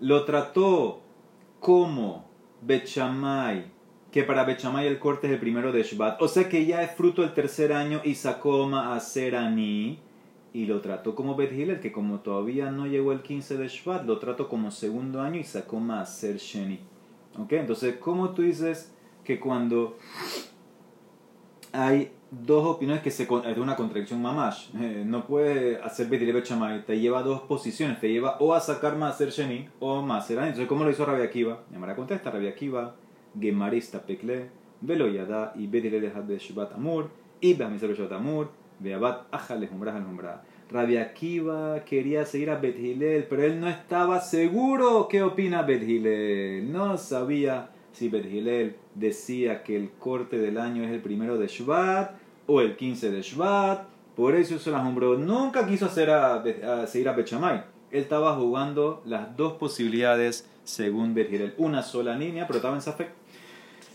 Lo 0.00 0.24
trató 0.24 1.02
como 1.60 2.24
Bechamay, 2.62 3.66
que 4.10 4.22
para 4.22 4.44
Bechamay 4.44 4.86
el 4.86 4.98
corte 4.98 5.26
es 5.26 5.32
el 5.32 5.40
primero 5.40 5.72
de 5.72 5.82
Shvat. 5.82 6.20
O 6.22 6.28
sea 6.28 6.48
que 6.48 6.66
ya 6.66 6.82
es 6.82 6.92
fruto 6.92 7.22
del 7.22 7.34
tercer 7.34 7.72
año 7.72 8.00
y 8.04 8.14
sacó 8.14 8.64
Ani 8.64 9.98
y 10.54 10.64
lo 10.64 10.80
trató 10.80 11.14
como 11.14 11.34
Bet 11.34 11.50
que 11.82 11.92
como 11.92 12.20
todavía 12.20 12.70
no 12.70 12.86
llegó 12.86 13.12
el 13.12 13.20
15 13.20 13.58
de 13.58 13.68
Shvat, 13.68 14.06
lo 14.06 14.18
trató 14.18 14.48
como 14.48 14.70
segundo 14.70 15.20
año 15.20 15.38
y 15.38 15.44
sacó 15.44 15.82
ser 16.06 16.36
Sheni. 16.36 16.78
¿Ok? 17.38 17.52
Entonces, 17.52 17.96
¿cómo 17.96 18.30
tú 18.30 18.42
dices 18.42 18.94
que 19.24 19.40
cuando 19.40 19.98
hay 21.72 22.12
dos 22.30 22.64
opiniones 22.66 23.02
que 23.02 23.10
se, 23.10 23.24
es 23.24 23.58
una 23.58 23.76
contradicción 23.76 24.22
mamash. 24.22 24.68
Eh, 24.80 25.02
no 25.06 25.26
puede 25.26 25.80
hacer 25.82 26.08
Betilebe 26.08 26.42
Chamay, 26.42 26.84
te 26.84 26.98
lleva 26.98 27.22
dos 27.22 27.42
posiciones, 27.42 28.00
te 28.00 28.08
lleva 28.08 28.36
o 28.40 28.54
a 28.54 28.60
sacar 28.60 28.96
Maser 28.96 29.30
Sheni 29.30 29.68
o 29.80 30.02
Maser 30.02 30.38
Entonces, 30.38 30.66
¿cómo 30.66 30.84
lo 30.84 30.90
hizo 30.90 31.04
Rabia 31.04 31.24
Akiva? 31.24 31.64
Yamara 31.72 31.96
contesta, 31.96 32.30
Rabia 32.30 32.50
Akiva, 32.50 32.94
Gemarista 33.38 34.02
Pekle, 34.02 34.50
Velo 34.80 35.08
Yada 35.08 35.52
y 35.56 35.66
Betilebe 35.66 36.10
de 36.10 36.38
Shabbat 36.38 36.74
Amur, 36.74 37.10
y 37.40 37.54
Behamisar 37.54 37.90
Shabbat 37.90 38.12
Amur, 38.12 38.50
Beabat 38.84 39.26
Ajales 39.32 39.70
Umbrah 39.72 39.96
Umbrah. 39.96 40.42
Rabia 40.70 41.02
Akiva 41.02 41.84
quería 41.84 42.24
seguir 42.24 42.50
a 42.50 42.56
Bet 42.56 42.76
pero 43.28 43.42
él 43.42 43.60
no 43.60 43.68
estaba 43.68 44.20
seguro 44.20 45.08
qué 45.08 45.22
opina 45.22 45.62
Bet 45.62 45.82
No 46.64 46.96
sabía 46.98 47.70
si 47.92 48.08
Bet 48.08 48.26
decía 48.94 49.62
que 49.62 49.76
el 49.76 49.90
corte 49.92 50.38
del 50.38 50.58
año 50.58 50.84
es 50.84 50.90
el 50.90 51.00
primero 51.00 51.38
de 51.38 51.46
Shvat 51.46 52.12
o 52.46 52.60
el 52.60 52.76
15 52.76 53.10
de 53.10 53.22
Shvat. 53.22 53.86
Por 54.16 54.36
eso 54.36 54.58
se 54.58 54.70
las 54.70 54.84
nombró. 54.84 55.16
Nunca 55.18 55.66
quiso 55.66 55.86
hacer 55.86 56.10
a, 56.10 56.42
seguir 56.86 57.08
a 57.08 57.12
Bechamay. 57.12 57.64
Él 57.90 58.02
estaba 58.02 58.34
jugando 58.36 59.02
las 59.06 59.36
dos 59.36 59.54
posibilidades 59.54 60.48
según 60.64 61.14
Bet 61.14 61.54
Una 61.58 61.82
sola 61.82 62.16
línea, 62.16 62.46
pero 62.46 62.58
estaba 62.58 62.76
en 62.76 62.82
Safek. 62.82 63.10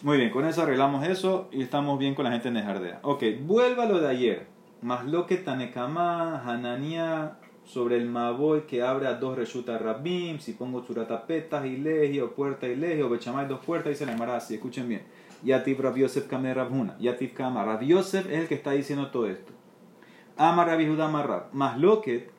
Muy 0.02 0.18
bien, 0.18 0.30
con 0.30 0.46
eso 0.46 0.62
arreglamos 0.62 1.06
eso 1.06 1.50
y 1.52 1.62
estamos 1.62 2.00
bien 2.00 2.16
con 2.16 2.24
la 2.24 2.32
gente 2.32 2.48
en 2.48 2.54
Nejardea. 2.54 3.00
Ok, 3.02 3.24
vuelva 3.42 3.86
lo 3.86 4.00
de 4.00 4.08
ayer. 4.08 4.59
Más 4.82 5.06
lo 5.06 5.26
que 5.26 5.38
Tanekama, 5.38 6.42
Hanania, 6.42 7.38
sobre 7.66 7.98
el 7.98 8.10
Maboy 8.10 8.62
que 8.66 8.82
abre 8.82 9.08
a 9.08 9.14
dos 9.16 9.38
reshuta 9.38 9.78
Rabim, 9.78 10.40
si 10.40 10.54
pongo 10.54 10.84
suratapetas 10.84 11.66
y 11.66 11.78
leji, 11.78 12.20
o 12.20 12.34
puerta 12.34 12.68
y 12.68 12.76
leji, 12.76 13.02
o 13.02 13.10
bechamay 13.10 13.48
dos 13.48 13.64
puertas, 13.64 13.92
dice 13.92 14.06
la 14.06 14.14
Emara 14.14 14.38
así, 14.38 14.56
escuchen 14.56 14.90
bien. 14.90 15.04
Yatif 15.44 15.80
Rab 15.80 15.96
Yosef 15.96 16.28
Kamer 16.28 16.58
Rabhuna, 16.58 16.98
Yatif 17.00 17.34
Kama, 17.34 17.64
Rab 17.64 17.82
Yosef 17.82 18.26
es 18.28 18.40
el 18.40 18.48
que 18.48 18.56
está 18.56 18.72
diciendo 18.72 19.12
todo 19.12 19.28
esto. 19.28 19.54
Ama 20.36 20.64
Rabbi 20.64 20.88
Judá 20.88 21.10
Marrab, 21.10 21.54
más 21.54 21.78
lo 21.78 22.02
que 22.02 22.30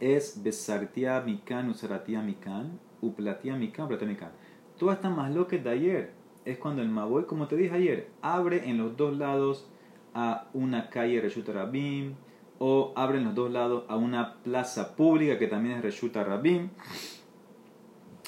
es 0.00 0.42
Besartia 0.42 1.20
Mikan, 1.20 1.68
Usaratia 1.68 2.22
Mikan, 2.22 2.80
Uplatia 3.00 3.54
Mikan, 3.54 3.84
Uplatia 3.84 4.08
Mikan. 4.08 4.30
Todas 4.78 4.96
estas 4.96 5.14
más 5.14 5.30
lo 5.32 5.46
que 5.46 5.58
de 5.58 5.70
ayer 5.70 6.12
es 6.44 6.58
cuando 6.58 6.82
el 6.82 6.88
Maboy, 6.88 7.26
como 7.26 7.46
te 7.46 7.56
dije 7.56 7.74
ayer, 7.74 8.08
abre 8.22 8.68
en 8.68 8.78
los 8.78 8.96
dos 8.96 9.16
lados 9.16 9.70
a 10.14 10.48
una 10.52 10.90
calle 10.90 11.20
Reshut 11.20 11.48
Rabim 11.48 12.14
o 12.58 12.92
abren 12.96 13.24
los 13.24 13.34
dos 13.34 13.50
lados 13.50 13.84
a 13.88 13.96
una 13.96 14.34
plaza 14.42 14.94
pública 14.94 15.38
que 15.38 15.46
también 15.46 15.76
es 15.76 15.82
Reshut 15.82 16.14
Rabim. 16.14 16.70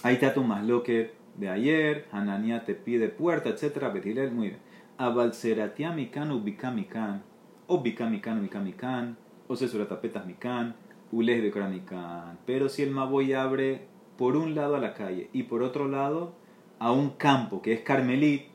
Ahí 0.03 0.15
está 0.15 0.35
tu 0.35 0.43
masloque 0.43 1.13
de 1.37 1.49
ayer, 1.49 2.07
Hanania 2.13 2.65
te 2.65 2.75
pide 2.75 3.09
puerta, 3.09 3.49
etc. 3.49 3.93
Betilel, 3.93 4.33
muy 4.33 4.49
bien. 4.49 4.61
Abalseratia 4.99 5.93
mikan 5.93 6.31
ubikamikan, 6.31 7.23
o 7.67 7.81
bikamikan 7.83 8.39
ubikamikan, 8.41 9.17
o 9.49 9.57
sesuratapetas 9.57 10.27
mikan, 10.27 10.77
ules 11.11 11.43
de 11.43 11.69
mikan. 11.69 12.39
Pero 12.47 12.69
si 12.69 12.83
el 12.83 12.91
Maboy 12.91 13.33
abre 13.33 13.87
por 14.17 14.37
un 14.37 14.55
lado 14.55 14.77
a 14.77 14.81
la 14.81 14.95
calle 14.95 15.29
y 15.33 15.45
por 15.45 15.63
otro 15.63 15.89
lado 15.89 16.35
a 16.79 16.93
un 16.93 17.11
campo 17.11 17.63
que 17.63 17.73
es 17.73 17.81
Carmelit, 17.81 18.54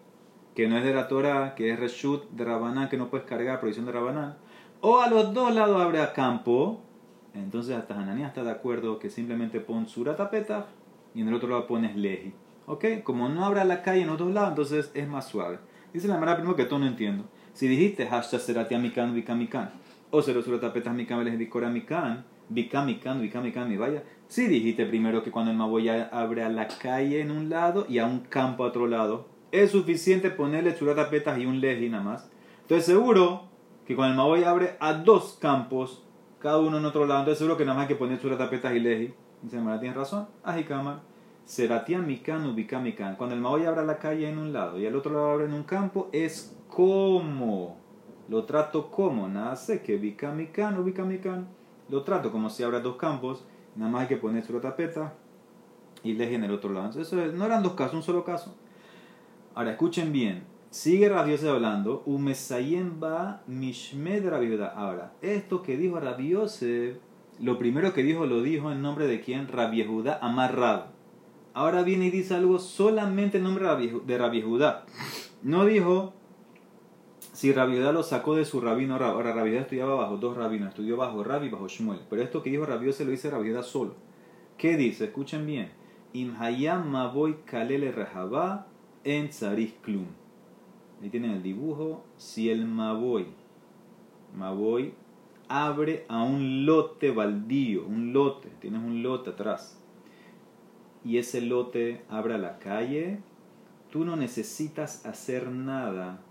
que 0.60 0.68
no 0.68 0.78
es 0.78 0.84
de 0.84 0.94
la 0.94 1.08
Torah, 1.08 1.56
que 1.56 1.72
es 1.72 1.80
Reshut 1.80 2.32
de 2.32 2.44
Rabanán, 2.44 2.90
que 2.90 2.98
no 2.98 3.10
puedes 3.10 3.26
cargar, 3.26 3.62
provisión 3.62 3.86
de 3.86 3.94
Rabanán, 3.94 4.36
o 4.82 5.00
a 5.00 5.10
los 5.10 5.34
dos 5.34 5.56
lados 5.56 5.82
abre 5.82 6.02
a 6.02 6.12
campo, 6.12 6.82
entonces 7.34 7.78
hasta 7.78 7.98
Hananía 7.98 8.28
está 8.28 8.44
de 8.44 8.52
acuerdo 8.52 9.00
que 9.00 9.10
simplemente 9.10 9.62
pon 9.62 9.88
Suratapeta 9.88 10.68
y 11.16 11.22
en 11.22 11.30
el 11.30 11.34
otro 11.34 11.48
lado 11.48 11.66
pones 11.66 11.96
Leji. 11.96 12.34
¿Ok? 12.66 12.86
Como 13.06 13.30
no 13.30 13.46
abre 13.46 13.62
a 13.62 13.64
la 13.64 13.82
calle 13.84 14.02
en 14.02 14.08
los 14.08 14.18
dos 14.18 14.34
lados, 14.34 14.50
entonces 14.50 14.92
es 14.96 15.08
más 15.08 15.30
suave. 15.30 15.60
Dice 15.94 16.10
la 16.10 16.16
manera 16.16 16.36
primero 16.36 16.58
que 16.58 16.66
tú 16.66 16.78
no 16.78 16.88
entiendo. 16.88 17.24
Si 17.54 17.70
dijiste 17.70 18.06
hashtag 18.08 18.42
seratia 18.42 18.80
mikan 18.80 19.14
mikan 19.14 19.72
o 20.12 20.22
cero 20.22 20.42
suratapetas 20.42 20.94
mikan 20.94 21.24
les 21.24 21.40
dicora 21.40 21.70
mikan, 21.70 22.26
mikan 22.50 22.86
mikan 22.86 23.70
mi 23.70 23.78
vaya. 23.78 24.04
Si 24.28 24.48
dijiste 24.48 24.86
primero 24.86 25.24
que 25.24 25.32
cuando 25.32 25.52
el 25.52 25.58
maboya 25.58 26.10
abre 26.12 26.44
a 26.44 26.50
la 26.50 26.68
calle 26.68 27.22
en 27.22 27.32
un 27.32 27.50
lado 27.50 27.86
y 27.88 28.00
a 28.00 28.06
un 28.06 28.20
campo 28.20 28.66
a 28.66 28.68
otro 28.68 28.86
lado, 28.86 29.29
es 29.52 29.72
suficiente 29.72 30.30
ponerle 30.30 30.76
churatapetas 30.76 31.38
y 31.40 31.46
un 31.46 31.60
leji 31.60 31.90
nada 31.90 32.04
más. 32.04 32.30
Entonces 32.62 32.86
seguro 32.86 33.44
que 33.86 33.96
con 33.96 34.06
el 34.06 34.16
Maboy 34.16 34.44
abre 34.44 34.78
a 34.80 34.94
dos 34.94 35.38
campos, 35.40 36.04
cada 36.40 36.60
uno 36.60 36.78
en 36.78 36.86
otro 36.86 37.06
lado. 37.06 37.22
Entonces 37.22 37.40
seguro 37.40 37.58
que 37.58 37.66
nada 37.66 37.76
más 37.76 37.84
hay 37.84 37.88
que 37.88 37.96
poner 37.96 38.20
churatapetas 38.20 38.74
y 38.76 38.80
leji. 38.80 39.14
Dice, 39.42 39.60
¿me 39.60 39.78
tienes 39.80 39.98
razón? 39.98 40.28
Ajikama. 40.44 41.02
Seratian 41.46 42.06
mikan 42.06 42.46
ubika 42.46 42.80
mikan. 42.80 43.16
Cuando 43.16 43.36
el 43.36 43.42
Maboy 43.42 43.66
abre 43.66 43.86
la 43.86 43.98
calle 43.98 44.30
en 44.30 44.38
un 44.38 44.54
lado 44.54 44.78
y 44.78 44.86
el 44.86 44.96
otro 44.96 45.12
lado 45.12 45.32
abre 45.32 45.46
en 45.46 45.54
un 45.54 45.64
campo, 45.64 46.10
es 46.12 46.56
como. 46.68 47.78
Lo 48.28 48.46
trato 48.46 48.92
como. 48.92 49.28
Nada 49.28 49.56
sé 49.56 49.82
que 49.82 49.96
ubika 49.96 50.32
mikan 50.32 50.78
ubika 50.78 51.04
mikan. 51.04 51.48
Lo 51.90 52.04
trato 52.04 52.32
como 52.32 52.50
si 52.50 52.62
abra 52.62 52.80
dos 52.80 52.98
campos. 52.98 53.44
Nada 53.76 53.90
más 53.90 54.02
hay 54.04 54.08
que 54.08 54.18
poner 54.18 54.46
churatapetas 54.46 55.12
y 56.04 56.14
leji 56.14 56.36
en 56.36 56.44
el 56.44 56.52
otro 56.52 56.72
lado. 56.72 56.88
Entonces, 56.88 57.34
no 57.34 57.46
eran 57.46 57.64
dos 57.64 57.74
casos, 57.74 57.96
un 57.96 58.04
solo 58.04 58.24
caso. 58.24 58.56
Ahora 59.60 59.72
escuchen 59.72 60.14
bien. 60.14 60.44
Sigue 60.70 61.10
Rabiose 61.10 61.50
hablando. 61.50 62.06
Va 62.08 63.42
mishmed. 63.46 64.26
Ahora, 64.74 65.12
esto 65.22 65.64
que 65.64 65.76
dijo 65.76 66.00
Rabiose, 66.00 66.96
lo 67.42 67.58
primero 67.58 67.94
que 67.94 68.02
dijo 68.02 68.26
lo 68.26 68.42
dijo 68.42 68.72
en 68.72 68.82
nombre 68.82 69.06
de 69.06 69.20
quién? 69.20 69.50
Rabiehuda 69.50 70.18
Amarrab. 70.22 70.92
Ahora 71.54 71.84
viene 71.84 72.06
y 72.06 72.10
dice 72.10 72.36
algo 72.36 72.58
solamente 72.58 73.40
en 73.40 73.44
nombre 73.44 73.68
de 74.06 74.18
Rabiehuda. 74.18 74.86
No 75.44 75.66
dijo 75.66 76.14
si 77.34 77.52
Rabiehuda 77.52 77.92
lo 77.92 78.04
sacó 78.04 78.36
de 78.36 78.46
su 78.46 78.62
rabino 78.62 78.98
Rab. 78.98 79.16
Ahora 79.16 79.34
Rabiehuda 79.34 79.64
estudiaba 79.64 79.96
bajo 79.96 80.16
dos 80.16 80.38
rabinos, 80.38 80.70
estudió 80.70 80.96
bajo 80.96 81.22
Rabi 81.22 81.48
y 81.48 81.50
bajo 81.50 81.68
Shmuel. 81.68 82.00
Pero 82.10 82.22
esto 82.22 82.42
que 82.42 82.50
dijo 82.50 82.66
Rabiose 82.66 83.04
lo 83.04 83.12
dice 83.12 83.30
Rabiehuda 83.30 83.64
solo. 83.64 83.96
¿Qué 84.58 84.78
dice? 84.78 85.08
Escuchen 85.08 85.46
bien. 85.46 85.74
Imhayam 86.14 86.90
maboy 86.90 87.40
kalele 87.44 87.92
rehabá 87.92 88.69
en 89.04 89.30
Tzarich 89.30 89.80
Klum. 89.82 90.06
Ahí 91.02 91.10
tienen 91.10 91.32
el 91.32 91.44
dibujo. 91.44 92.04
Si 92.18 92.50
el 92.50 92.66
Maboy, 92.66 93.28
Maboy 94.36 94.94
abre 95.48 96.06
a 96.08 96.24
un 96.24 96.66
lote 96.66 97.12
baldío, 97.12 97.86
un 97.86 98.14
lote, 98.14 98.50
tienes 98.60 98.82
un 98.82 99.02
lote 99.02 99.32
atrás, 99.32 99.80
y 101.04 101.18
ese 101.18 101.42
lote 101.42 102.04
abre 102.10 102.36
a 102.36 102.38
la 102.38 102.60
calle, 102.60 103.20
tú 103.90 104.06
no 104.06 104.16
necesitas 104.16 105.06
hacer 105.06 105.50
nada 105.50 106.22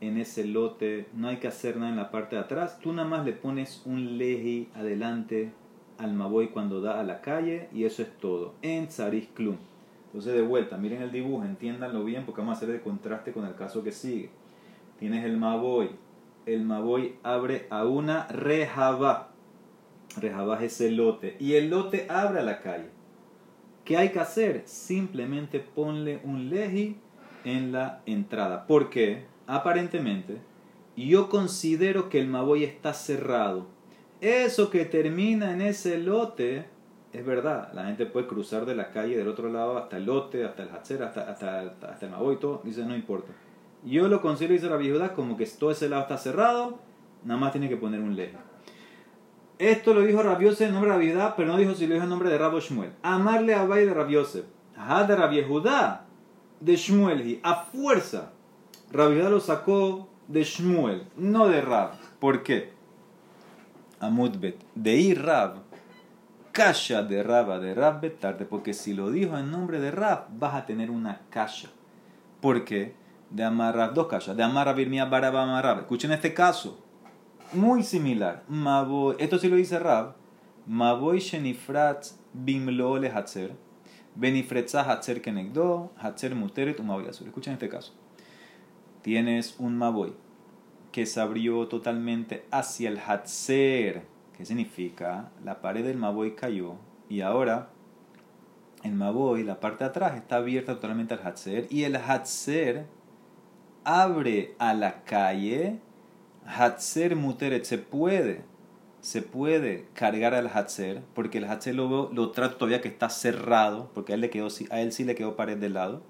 en 0.00 0.16
ese 0.16 0.46
lote, 0.46 1.06
no 1.14 1.28
hay 1.28 1.36
que 1.36 1.48
hacer 1.48 1.76
nada 1.76 1.90
en 1.90 1.96
la 1.96 2.10
parte 2.10 2.36
de 2.36 2.42
atrás, 2.42 2.80
tú 2.80 2.92
nada 2.92 3.08
más 3.08 3.26
le 3.26 3.32
pones 3.32 3.82
un 3.84 4.16
leji 4.18 4.68
adelante 4.74 5.52
al 5.98 6.14
Maboy 6.14 6.48
cuando 6.48 6.80
da 6.80 6.98
a 6.98 7.04
la 7.04 7.20
calle 7.20 7.68
y 7.72 7.84
eso 7.84 8.02
es 8.02 8.18
todo. 8.18 8.54
En 8.62 8.88
Tzarich 8.88 9.32
Klum. 9.34 9.58
Entonces, 10.12 10.34
de 10.34 10.42
vuelta, 10.42 10.76
miren 10.76 11.00
el 11.00 11.10
dibujo, 11.10 11.42
entiéndanlo 11.42 12.04
bien 12.04 12.26
porque 12.26 12.42
vamos 12.42 12.56
a 12.56 12.56
hacer 12.58 12.68
el 12.68 12.82
contraste 12.82 13.32
con 13.32 13.46
el 13.46 13.54
caso 13.54 13.82
que 13.82 13.92
sigue. 13.92 14.28
Tienes 14.98 15.24
el 15.24 15.38
Maboy. 15.38 15.88
El 16.44 16.64
Maboy 16.64 17.14
abre 17.22 17.66
a 17.70 17.86
una 17.86 18.28
rejaba. 18.28 19.30
Rejaba 20.20 20.62
es 20.62 20.82
el 20.82 20.96
lote. 20.96 21.36
Y 21.40 21.54
el 21.54 21.70
lote 21.70 22.06
abre 22.10 22.40
a 22.40 22.42
la 22.42 22.60
calle. 22.60 22.90
¿Qué 23.86 23.96
hay 23.96 24.10
que 24.10 24.20
hacer? 24.20 24.64
Simplemente 24.66 25.60
ponle 25.60 26.20
un 26.24 26.50
leji 26.50 26.98
en 27.44 27.72
la 27.72 28.02
entrada. 28.04 28.66
¿Por 28.66 28.90
qué? 28.90 29.24
Aparentemente, 29.46 30.42
yo 30.94 31.30
considero 31.30 32.10
que 32.10 32.20
el 32.20 32.28
Maboy 32.28 32.64
está 32.64 32.92
cerrado. 32.92 33.66
Eso 34.20 34.68
que 34.68 34.84
termina 34.84 35.54
en 35.54 35.62
ese 35.62 35.96
lote 35.96 36.66
es 37.12 37.26
verdad, 37.26 37.70
la 37.74 37.84
gente 37.84 38.06
puede 38.06 38.26
cruzar 38.26 38.64
de 38.64 38.74
la 38.74 38.90
calle 38.90 39.18
del 39.18 39.28
otro 39.28 39.50
lado 39.50 39.76
hasta 39.76 39.98
el 39.98 40.06
lote, 40.06 40.44
hasta 40.44 40.62
el 40.62 40.70
Hatzer, 40.70 41.02
hasta, 41.02 41.30
hasta, 41.30 41.60
hasta 41.60 42.06
el 42.06 42.10
Maboy 42.10 42.36
y 42.36 42.38
todo. 42.38 42.62
Dice, 42.64 42.84
no 42.84 42.96
importa. 42.96 43.32
Yo 43.84 44.08
lo 44.08 44.22
considero, 44.22 44.54
dice 44.54 44.70
la 44.70 44.76
viuda, 44.76 45.12
como 45.12 45.36
que 45.36 45.44
todo 45.44 45.70
ese 45.70 45.88
lado 45.88 46.02
está 46.02 46.16
cerrado, 46.16 46.78
nada 47.24 47.38
más 47.38 47.52
tiene 47.52 47.68
que 47.68 47.76
poner 47.76 48.00
un 48.00 48.16
leje. 48.16 48.36
Esto 49.58 49.92
lo 49.92 50.00
dijo 50.00 50.22
Rabiose 50.22 50.66
en 50.66 50.72
nombre 50.72 50.90
de 50.90 50.96
Rabiudá, 50.96 51.36
pero 51.36 51.48
no 51.48 51.58
dijo 51.58 51.74
si 51.74 51.86
lo 51.86 51.94
dijo 51.94 52.04
en 52.04 52.10
nombre 52.10 52.30
de 52.30 52.38
Rabo 52.38 52.60
Shmuel. 52.60 52.92
Amarle 53.02 53.54
a 53.54 53.64
Bay 53.64 53.84
de 53.84 53.92
Rabiose. 53.92 54.44
Ajá, 54.76 55.04
de 55.04 55.14
Rabiehudá, 55.14 56.06
de 56.60 56.76
Shmuel. 56.76 57.40
A 57.42 57.64
fuerza. 57.64 58.32
Rabiudá 58.90 59.28
lo 59.28 59.40
sacó 59.40 60.08
de 60.28 60.44
Shmuel, 60.44 61.04
no 61.16 61.48
de 61.48 61.60
Rab. 61.60 61.92
¿Por 62.18 62.42
qué? 62.42 62.72
Amudbet. 64.00 64.56
De 64.74 64.96
ir 64.96 65.22
Rab 65.22 65.71
kasha 66.52 67.02
de 67.02 67.22
Raba 67.22 67.58
de 67.58 67.74
Rab 67.74 68.08
tarde, 68.18 68.44
porque 68.44 68.74
si 68.74 68.94
lo 68.94 69.10
dijo 69.10 69.36
en 69.38 69.50
nombre 69.50 69.80
de 69.80 69.90
Rab, 69.90 70.26
vas 70.38 70.54
a 70.54 70.66
tener 70.66 70.90
una 70.90 71.22
kasha. 71.30 71.70
¿Por 72.40 72.64
qué? 72.64 72.94
De 73.30 73.42
amarrar 73.42 73.94
dos 73.94 74.06
kashas. 74.06 74.36
De 74.36 74.42
amarrar 74.42 74.76
Birmia 74.76 75.06
Baraba 75.06 75.42
Amarrab. 75.42 75.80
Escuchen 75.80 76.12
este 76.12 76.34
caso. 76.34 76.78
Muy 77.54 77.82
similar. 77.82 78.44
esto 79.18 79.38
sí 79.38 79.48
lo 79.48 79.56
dice 79.56 79.78
Rab. 79.78 80.16
Maboy 80.66 81.18
Shenifrat 81.18 82.06
Bimlo 82.32 82.98
le 82.98 83.08
Hatzer. 83.08 83.56
Benifretza 84.14 84.82
Hatzer 84.82 85.22
Kenegdo. 85.22 85.92
Hatzer 85.96 86.34
Muteret 86.34 86.78
Umaboy 86.80 87.08
Azul. 87.08 87.28
Escuchen 87.28 87.54
este 87.54 87.68
caso. 87.68 87.94
Tienes 89.02 89.56
un 89.58 89.78
Maboy 89.78 90.12
que 90.92 91.06
se 91.06 91.20
abrió 91.20 91.66
totalmente 91.68 92.44
hacia 92.50 92.90
el 92.90 92.98
Hatzer. 92.98 94.11
¿Qué 94.42 94.46
significa? 94.46 95.30
La 95.44 95.60
pared 95.60 95.84
del 95.84 95.98
Maboy 95.98 96.34
cayó 96.34 96.74
y 97.08 97.20
ahora 97.20 97.68
el 98.82 98.92
Maboy, 98.92 99.44
la 99.44 99.60
parte 99.60 99.84
de 99.84 99.90
atrás, 99.90 100.16
está 100.16 100.38
abierta 100.38 100.74
totalmente 100.74 101.14
al 101.14 101.24
Hatzer 101.24 101.68
y 101.70 101.84
el 101.84 101.94
Hatzer 101.94 102.86
abre 103.84 104.56
a 104.58 104.74
la 104.74 105.04
calle. 105.04 105.78
Hatzer 106.44 107.14
Muteret 107.14 107.62
se 107.62 107.78
puede, 107.78 108.42
se 109.00 109.22
puede 109.22 109.86
cargar 109.94 110.34
al 110.34 110.48
Hatzer 110.48 111.02
porque 111.14 111.38
el 111.38 111.44
Hatzer 111.44 111.76
lo, 111.76 112.10
lo 112.12 112.32
trata 112.32 112.58
todavía 112.58 112.80
que 112.80 112.88
está 112.88 113.10
cerrado 113.10 113.92
porque 113.94 114.10
a 114.10 114.14
él, 114.16 114.22
le 114.22 114.30
quedó, 114.30 114.48
a 114.70 114.80
él 114.80 114.90
sí 114.90 115.04
le 115.04 115.14
quedó 115.14 115.36
pared 115.36 115.56
del 115.56 115.74
lado. 115.74 116.02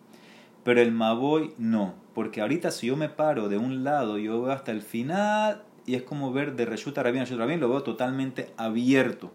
Pero 0.64 0.80
el 0.80 0.90
Maboy 0.90 1.52
no, 1.58 1.96
porque 2.14 2.40
ahorita 2.40 2.70
si 2.70 2.86
yo 2.86 2.96
me 2.96 3.10
paro 3.10 3.50
de 3.50 3.58
un 3.58 3.84
lado, 3.84 4.16
yo 4.16 4.40
veo 4.40 4.52
hasta 4.52 4.70
el 4.70 4.80
final 4.80 5.66
y 5.86 5.94
es 5.94 6.02
como 6.02 6.32
ver 6.32 6.54
de 6.54 6.64
Reshuta 6.64 7.02
Rabin 7.02 7.22
a 7.22 7.24
Rabin, 7.24 7.60
lo 7.60 7.68
veo 7.68 7.82
totalmente 7.82 8.52
abierto. 8.56 9.30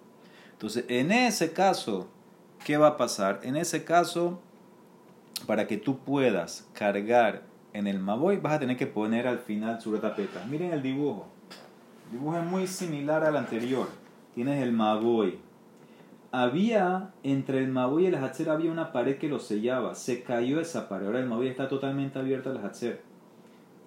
Entonces, 0.54 0.86
en 0.88 1.12
ese 1.12 1.54
caso, 1.54 2.08
¿qué 2.66 2.77
va 2.77 2.88
a 2.88 2.98
pasar? 2.98 3.39
En 3.44 3.56
ese 3.56 3.84
caso, 3.84 4.39
para 5.46 5.68
que 5.68 5.77
tú 5.77 6.00
puedas 6.00 6.68
cargar 6.74 7.44
en 7.74 7.88
el 7.88 8.00
Maboy, 8.00 8.38
vas 8.38 8.54
a 8.54 8.60
tener 8.60 8.77
que 8.77 8.88
poner 8.88 9.27
al 9.27 9.39
final 9.39 9.80
su 9.82 9.98
tapeta. 10.00 10.44
Miren 10.50 10.74
el 10.74 10.82
dibujo. 10.82 11.27
El 12.06 12.20
dibujo 12.20 12.38
es 12.38 12.46
muy 12.46 12.68
similar 12.68 13.24
al 13.24 13.36
anterior. 13.36 13.88
Tienes 14.34 14.63
el 14.63 14.72
Maboy. 14.72 15.38
Había, 16.32 17.12
entre 17.24 17.60
el 17.60 17.70
Maboy 17.70 18.04
y 18.04 18.08
el 18.08 18.16
Hatzer 18.16 18.50
había 18.50 18.72
una 18.72 18.92
pared 18.92 19.18
que 19.18 19.30
lo 19.30 19.39
sellaba. 19.39 19.96
Se 19.96 20.24
cayó 20.24 20.60
esa 20.60 20.89
pared. 20.89 21.06
Ahora 21.06 21.20
el 21.20 21.27
Maboy 21.27 21.48
está 21.48 21.68
totalmente 21.68 22.20
abierto 22.20 22.50
al 22.50 22.63
Hatzer. 22.63 23.01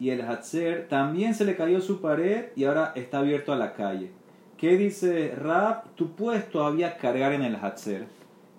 Y 0.00 0.08
el 0.10 0.22
Hatzer 0.22 0.88
también 0.88 1.34
se 1.34 1.44
le 1.44 1.56
cayó 1.56 1.82
su 1.82 2.00
pared 2.00 2.46
y 2.56 2.64
ahora 2.64 2.92
está 2.96 3.18
abierto 3.18 3.52
a 3.52 3.56
la 3.56 3.74
calle. 3.74 4.10
¿Qué 4.56 4.78
dice 4.78 5.34
Rab? 5.36 5.94
Tú 5.94 6.16
puedes 6.16 6.50
todavía 6.50 6.96
cargar 6.96 7.34
en 7.34 7.42
el 7.42 7.54
Hatzer. 7.56 8.06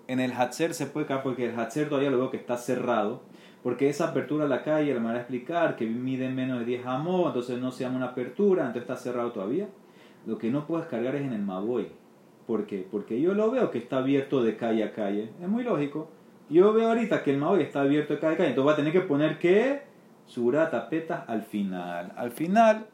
En 0.06 0.20
el 0.20 0.32
Hatzer 0.32 0.72
se 0.72 0.86
puede 0.86 1.06
cargar 1.06 1.24
porque 1.24 1.46
el 1.46 1.58
Hatzer 1.58 1.88
todavía 1.88 2.10
lo 2.10 2.18
veo 2.18 2.30
que 2.30 2.36
está 2.36 2.56
cerrado. 2.56 3.22
Porque 3.64 3.88
esa 3.88 4.08
apertura 4.08 4.44
a 4.44 4.48
la 4.48 4.62
calle, 4.62 4.94
la 4.94 5.00
manera 5.00 5.18
de 5.18 5.20
explicar, 5.22 5.74
que 5.74 5.84
mide 5.84 6.28
menos 6.28 6.60
de 6.60 6.64
10 6.64 6.86
amos, 6.86 7.26
entonces 7.26 7.58
no 7.58 7.72
se 7.72 7.84
llama 7.84 7.96
una 7.96 8.06
apertura, 8.06 8.62
entonces 8.62 8.82
está 8.82 8.96
cerrado 8.96 9.32
todavía. 9.32 9.68
Lo 10.26 10.38
que 10.38 10.48
no 10.48 10.66
puedes 10.66 10.86
cargar 10.86 11.16
es 11.16 11.22
en 11.22 11.32
el 11.32 11.42
Maboy. 11.42 11.88
¿Por 12.46 12.66
qué? 12.66 12.86
Porque 12.88 13.20
yo 13.20 13.34
lo 13.34 13.50
veo 13.50 13.72
que 13.72 13.78
está 13.78 13.98
abierto 13.98 14.44
de 14.44 14.56
calle 14.56 14.84
a 14.84 14.92
calle. 14.92 15.30
Es 15.40 15.48
muy 15.48 15.64
lógico. 15.64 16.08
Yo 16.48 16.72
veo 16.72 16.88
ahorita 16.88 17.24
que 17.24 17.32
el 17.32 17.38
Maboy 17.38 17.62
está 17.62 17.80
abierto 17.80 18.14
de 18.14 18.20
calle 18.20 18.34
a 18.34 18.36
calle, 18.36 18.50
entonces 18.50 18.64
voy 18.64 18.72
a 18.74 18.76
tener 18.76 18.92
que 18.92 19.00
poner 19.00 19.38
que 19.38 19.91
surata 20.26 20.88
peta 20.88 21.24
al 21.26 21.42
final. 21.42 22.12
Al 22.16 22.30
final 22.30 22.86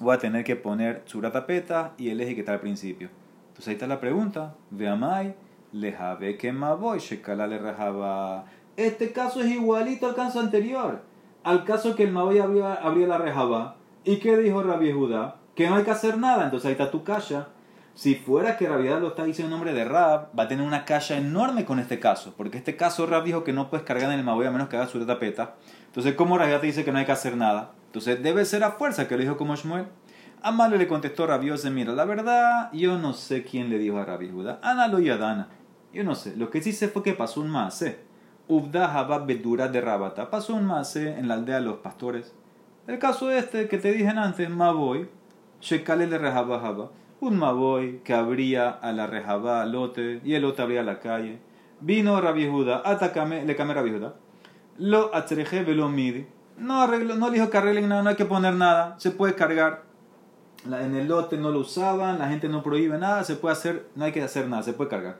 voy 0.00 0.14
a 0.14 0.18
tener 0.18 0.44
que 0.44 0.56
poner 0.56 1.02
surata 1.06 1.46
peta 1.46 1.92
y 1.98 2.10
el 2.10 2.20
eje 2.20 2.34
que 2.34 2.40
está 2.40 2.52
al 2.52 2.60
principio. 2.60 3.08
Entonces 3.48 3.68
ahí 3.68 3.74
está 3.74 3.86
la 3.86 4.00
pregunta. 4.00 4.54
Veamai, 4.70 5.34
lejabe 5.72 6.36
que 6.36 6.52
Maboy, 6.52 6.98
shekala 6.98 7.46
le 7.46 7.58
rejaba. 7.58 8.46
Este 8.76 9.12
caso 9.12 9.40
es 9.40 9.50
igualito 9.50 10.06
al 10.06 10.14
caso 10.14 10.40
anterior. 10.40 11.02
Al 11.44 11.64
caso 11.64 11.94
que 11.94 12.04
el 12.04 12.12
Maboy 12.12 12.38
abría, 12.38 13.06
la 13.06 13.18
rejaba. 13.18 13.76
¿Y 14.04 14.16
qué 14.16 14.36
dijo 14.36 14.62
Rabbi 14.62 14.92
Judá? 14.92 15.36
Que 15.54 15.68
no 15.68 15.76
hay 15.76 15.84
que 15.84 15.90
hacer 15.90 16.18
nada. 16.18 16.44
Entonces 16.44 16.66
ahí 16.66 16.72
está 16.72 16.90
tu 16.90 17.04
casa. 17.04 17.48
Si 17.94 18.14
fuera 18.14 18.56
que 18.56 18.68
Rabbi 18.68 18.88
lo 18.88 19.08
está 19.08 19.24
diciendo 19.24 19.54
en 19.54 19.60
nombre 19.60 19.74
de 19.74 19.84
Rab, 19.84 20.30
va 20.38 20.44
a 20.44 20.48
tener 20.48 20.66
una 20.66 20.84
caja 20.84 21.16
enorme 21.16 21.66
con 21.66 21.78
este 21.78 21.98
caso. 21.98 22.32
Porque 22.36 22.58
este 22.58 22.76
caso 22.76 23.06
Rab 23.06 23.24
dijo 23.24 23.44
que 23.44 23.52
no 23.52 23.68
puedes 23.68 23.84
cargar 23.84 24.10
en 24.10 24.18
el 24.18 24.24
Maboy 24.24 24.46
a 24.46 24.50
menos 24.50 24.68
que 24.68 24.76
haga 24.76 24.86
su 24.86 25.04
tapeta. 25.04 25.56
Entonces, 25.86 26.14
¿cómo 26.14 26.38
Rabbi 26.38 26.58
te 26.60 26.66
dice 26.66 26.84
que 26.84 26.92
no 26.92 26.98
hay 26.98 27.04
que 27.04 27.12
hacer 27.12 27.36
nada? 27.36 27.72
Entonces, 27.86 28.22
debe 28.22 28.46
ser 28.46 28.64
a 28.64 28.72
fuerza 28.72 29.06
que 29.06 29.16
lo 29.16 29.22
dijo 29.22 29.36
como 29.36 29.56
Shmuel. 29.56 29.86
Amale 30.40 30.78
le 30.78 30.88
contestó 30.88 31.26
Rabiose, 31.26 31.70
mira, 31.70 31.92
la 31.92 32.04
verdad, 32.04 32.72
yo 32.72 32.98
no 32.98 33.12
sé 33.12 33.44
quién 33.44 33.70
le 33.70 33.78
dijo 33.78 33.98
a 33.98 34.04
Rabbi 34.04 34.28
Judá. 34.28 34.58
Ana 34.62 34.88
lo 34.88 34.98
Yadana. 34.98 35.48
Yo 35.92 36.02
no 36.02 36.14
sé. 36.14 36.34
Lo 36.34 36.50
que 36.50 36.62
sí 36.62 36.72
sé 36.72 36.88
fue 36.88 37.02
que 37.02 37.12
pasó 37.12 37.40
un 37.40 37.50
mase. 37.50 38.00
Ubda 38.48 38.92
Habab 38.92 39.26
Bedura 39.26 39.68
de 39.68 39.80
Rabata. 39.80 40.30
Pasó 40.30 40.54
un 40.54 40.64
mase 40.64 41.16
en 41.18 41.28
la 41.28 41.34
aldea 41.34 41.56
de 41.56 41.66
los 41.66 41.76
pastores. 41.76 42.34
El 42.86 42.98
caso 42.98 43.30
este 43.30 43.68
que 43.68 43.78
te 43.78 43.92
dije 43.92 44.08
antes, 44.08 44.50
Maboy, 44.50 45.08
Shekale 45.60 46.08
le 46.08 46.18
rejaba 46.18 46.56
Haba. 46.56 46.90
Un 47.22 47.38
Maboy 47.38 48.00
que 48.02 48.14
abría 48.14 48.68
a 48.68 48.90
la 48.90 49.06
rejaba 49.06 49.64
lote 49.64 50.20
y 50.24 50.34
el 50.34 50.42
lote 50.42 50.60
abría 50.60 50.82
la 50.82 50.98
calle. 50.98 51.38
Vino 51.80 52.20
Rabbi 52.20 52.48
Judá, 52.48 52.82
atacame, 52.84 53.44
le 53.44 53.54
camé 53.54 53.74
Rabbi 53.74 53.92
Judá. 53.92 54.14
Lo 54.78 55.14
atreje 55.14 55.62
velo 55.62 55.88
midi. 55.88 56.26
No, 56.58 56.82
arreglo, 56.82 57.14
no 57.14 57.28
le 57.28 57.34
dijo 57.34 57.48
que 57.48 57.58
arreglen 57.58 57.88
nada, 57.88 58.02
no 58.02 58.10
hay 58.10 58.16
que 58.16 58.24
poner 58.24 58.54
nada, 58.54 58.96
se 58.98 59.12
puede 59.12 59.36
cargar. 59.36 59.84
en 60.64 60.96
el 60.96 61.06
lote 61.06 61.36
no 61.36 61.52
lo 61.52 61.60
usaban, 61.60 62.18
la 62.18 62.28
gente 62.28 62.48
no 62.48 62.64
prohíbe 62.64 62.98
nada, 62.98 63.22
se 63.22 63.36
puede 63.36 63.52
hacer, 63.52 63.86
no 63.94 64.04
hay 64.04 64.10
que 64.10 64.20
hacer 64.20 64.48
nada, 64.48 64.64
se 64.64 64.72
puede 64.72 64.90
cargar. 64.90 65.18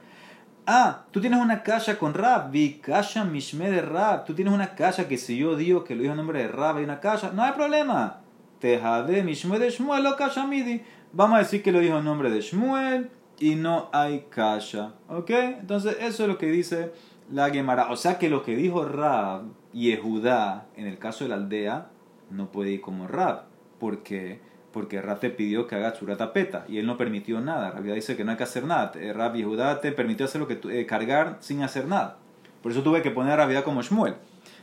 Ah, 0.67 1.05
tú 1.13 1.21
tienes 1.21 1.41
una 1.41 1.63
caja 1.63 2.01
con 2.01 2.15
Rab, 2.15 2.51
vi 2.51 2.81
caja 2.81 3.23
mishme 3.23 3.71
de 3.71 3.81
Rab. 3.81 4.25
Tú 4.25 4.35
tienes 4.35 4.53
una 4.53 4.75
caja 4.75 5.07
que 5.07 5.19
si 5.19 5.37
yo 5.37 5.55
digo 5.55 5.85
que 5.85 5.95
lo 5.95 6.03
dijo 6.03 6.15
en 6.15 6.19
nombre 6.19 6.41
de 6.41 6.49
Rab, 6.49 6.79
hay 6.79 6.85
una 6.85 6.99
caja, 6.99 7.31
no 7.33 7.45
hay 7.45 7.53
problema. 7.53 8.22
Tejade 8.63 9.25
mishme 9.25 9.59
de 9.59 9.71
Shmuel 9.71 10.07
o 10.07 10.15
caja 10.15 10.47
midi. 10.47 10.83
Vamos 11.13 11.35
a 11.35 11.39
decir 11.41 11.65
que 11.65 11.73
lo 11.73 11.81
dijo 11.81 11.99
en 11.99 12.05
nombre 12.05 12.31
de 12.31 12.41
Shmuel 12.41 13.11
y 13.41 13.57
no 13.57 13.91
hay 13.93 14.27
caja. 14.31 14.95
¿Ok? 15.09 15.31
Entonces, 15.31 15.97
eso 15.99 16.23
es 16.23 16.29
lo 16.29 16.39
que 16.39 16.47
dice 16.47 16.93
la 17.29 17.51
Gemara. 17.51 17.91
O 17.91 17.97
sea 17.97 18.21
que 18.21 18.31
lo 18.31 18.45
que 18.45 18.55
dijo 18.55 18.85
Rab 18.85 19.47
y 19.73 19.97
Judá 19.97 20.69
en 20.77 20.87
el 20.87 21.01
caso 21.01 21.25
de 21.25 21.31
la 21.31 21.35
aldea 21.35 21.89
no 22.31 22.53
puede 22.53 22.71
ir 22.71 22.81
como 22.81 23.09
Rab. 23.09 23.47
Porque 23.81 24.41
porque 24.71 25.03
Rab 25.03 25.19
te 25.19 25.31
pidió 25.31 25.67
que 25.67 25.75
hagas 25.75 25.99
surata 25.99 26.33
peta 26.33 26.65
y 26.69 26.79
él 26.79 26.87
no 26.87 26.97
permitió 26.97 27.41
nada. 27.41 27.73
Rab 27.73 27.83
dice 27.83 28.17
que 28.17 28.23
no 28.23 28.31
hay 28.31 28.37
que 28.37 28.45
hacer 28.45 28.63
nada. 28.63 28.93
Eh, 28.95 29.13
Rab 29.13 29.35
Judá 29.43 29.81
te 29.81 29.91
permitió 29.91 30.27
hacer 30.27 30.41
lo 30.41 30.47
que 30.47 30.61
eh, 30.71 30.87
cargar 30.87 31.39
sin 31.41 31.65
hacer 31.65 31.89
nada. 31.89 32.19
Por 32.63 32.71
eso 32.71 32.85
tuve 32.85 33.03
que 33.03 33.11
poner 33.11 33.33
a 33.33 33.45
Rabbi 33.45 33.61
como 33.65 33.83
Shmuel. 33.83 34.15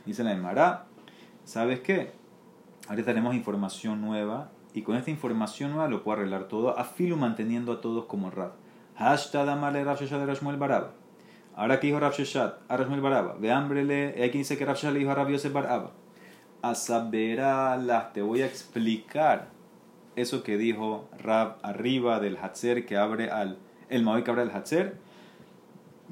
Dice 0.06 0.24
la 0.24 0.32
Emara, 0.32 0.86
¿sabes 1.44 1.80
qué? 1.80 2.18
Ahorita 2.90 3.06
tenemos 3.06 3.36
información 3.36 4.00
nueva 4.00 4.50
y 4.74 4.82
con 4.82 4.96
esta 4.96 5.12
información 5.12 5.70
nueva 5.70 5.86
lo 5.86 6.02
puedo 6.02 6.18
arreglar 6.18 6.48
todo, 6.48 6.76
a 6.76 6.82
filo 6.82 7.16
manteniendo 7.16 7.70
a 7.70 7.80
todos 7.80 8.06
como 8.06 8.32
Rab. 8.32 8.54
Hashtag 8.96 9.48
amale 9.48 9.84
Rav 9.84 10.00
Sheshat 10.00 10.26
de 10.26 10.34
Shmuel 10.34 10.56
Baraba. 10.56 10.90
Ahora 11.54 11.78
que 11.78 11.86
dijo 11.86 12.00
Sheshat 12.00 12.68
a 12.68 12.76
Shmuel 12.76 13.00
Baraba, 13.00 13.36
hambrele, 13.54 14.16
hay 14.20 14.30
quien 14.30 14.40
dice 14.40 14.58
que 14.58 14.64
Rav 14.64 14.74
Sheshat 14.74 14.92
le 14.92 14.98
dijo 14.98 15.12
a 15.12 15.14
Rav 15.14 15.30
Yosef 15.30 15.52
Baraba. 15.52 15.92
A 16.62 16.74
saber, 16.74 17.38
te 18.12 18.22
voy 18.22 18.42
a 18.42 18.46
explicar 18.46 19.50
eso 20.16 20.42
que 20.42 20.56
dijo 20.56 21.08
Rab 21.16 21.58
arriba 21.62 22.18
del 22.18 22.38
Hatzer 22.38 22.86
que 22.86 22.96
abre 22.96 23.30
al. 23.30 23.58
El 23.88 24.02
Maui 24.02 24.24
que 24.24 24.32
abre 24.32 24.42
el 24.42 24.50
Hatzer. 24.50 24.98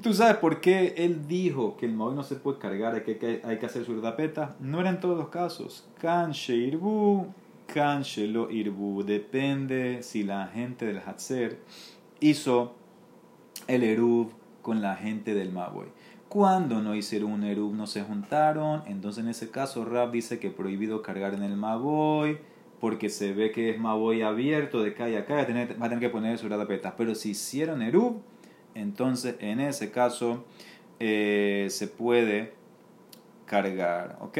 ¿Tú 0.01 0.13
sabes 0.13 0.37
por 0.37 0.61
qué 0.61 0.93
él 0.97 1.27
dijo 1.27 1.75
que 1.75 1.85
el 1.85 1.93
Maui 1.93 2.15
no 2.15 2.23
se 2.23 2.35
puede 2.35 2.57
cargar, 2.57 3.03
que 3.03 3.41
hay 3.43 3.57
que 3.57 3.65
hacer 3.65 3.83
su 3.83 4.01
tapeta? 4.01 4.55
No 4.61 4.79
era 4.79 4.89
en 4.89 5.01
todos 5.01 5.17
los 5.17 5.27
casos. 5.27 5.85
Kanche 5.99 6.55
irbu, 6.55 7.27
kanche 7.67 8.27
lo 8.27 8.49
irbu. 8.49 9.03
Depende 9.03 10.01
si 10.01 10.23
la 10.23 10.47
gente 10.47 10.85
del 10.85 10.99
Hatzer 10.99 11.59
hizo 12.21 12.75
el 13.67 13.83
Erub 13.83 14.31
con 14.61 14.81
la 14.81 14.95
gente 14.95 15.33
del 15.33 15.51
Maui. 15.51 15.87
Cuando 16.29 16.81
no 16.81 16.95
hicieron 16.95 17.31
un 17.31 17.43
Erub, 17.43 17.73
no 17.73 17.85
se 17.85 18.01
juntaron. 18.01 18.83
Entonces, 18.85 19.23
en 19.23 19.29
ese 19.29 19.51
caso, 19.51 19.83
Rab 19.83 20.11
dice 20.11 20.39
que 20.39 20.49
prohibido 20.49 21.01
cargar 21.01 21.33
en 21.33 21.43
el 21.43 21.57
Maboy 21.57 22.37
porque 22.79 23.09
se 23.09 23.33
ve 23.33 23.51
que 23.51 23.71
es 23.71 23.79
Maboy 23.79 24.21
abierto 24.21 24.81
de 24.81 24.93
calle 24.93 25.17
a 25.17 25.25
calle, 25.25 25.41
va 25.75 25.87
a 25.87 25.89
tener 25.89 25.99
que 25.99 26.09
poner 26.09 26.37
su 26.37 26.47
tapeta. 26.47 26.95
Pero 26.95 27.15
si 27.15 27.31
hicieron 27.31 27.81
Erub, 27.81 28.21
entonces 28.75 29.35
en 29.39 29.59
ese 29.59 29.91
caso 29.91 30.45
eh, 30.99 31.67
se 31.69 31.87
puede 31.87 32.53
cargar, 33.45 34.17
¿ok? 34.21 34.37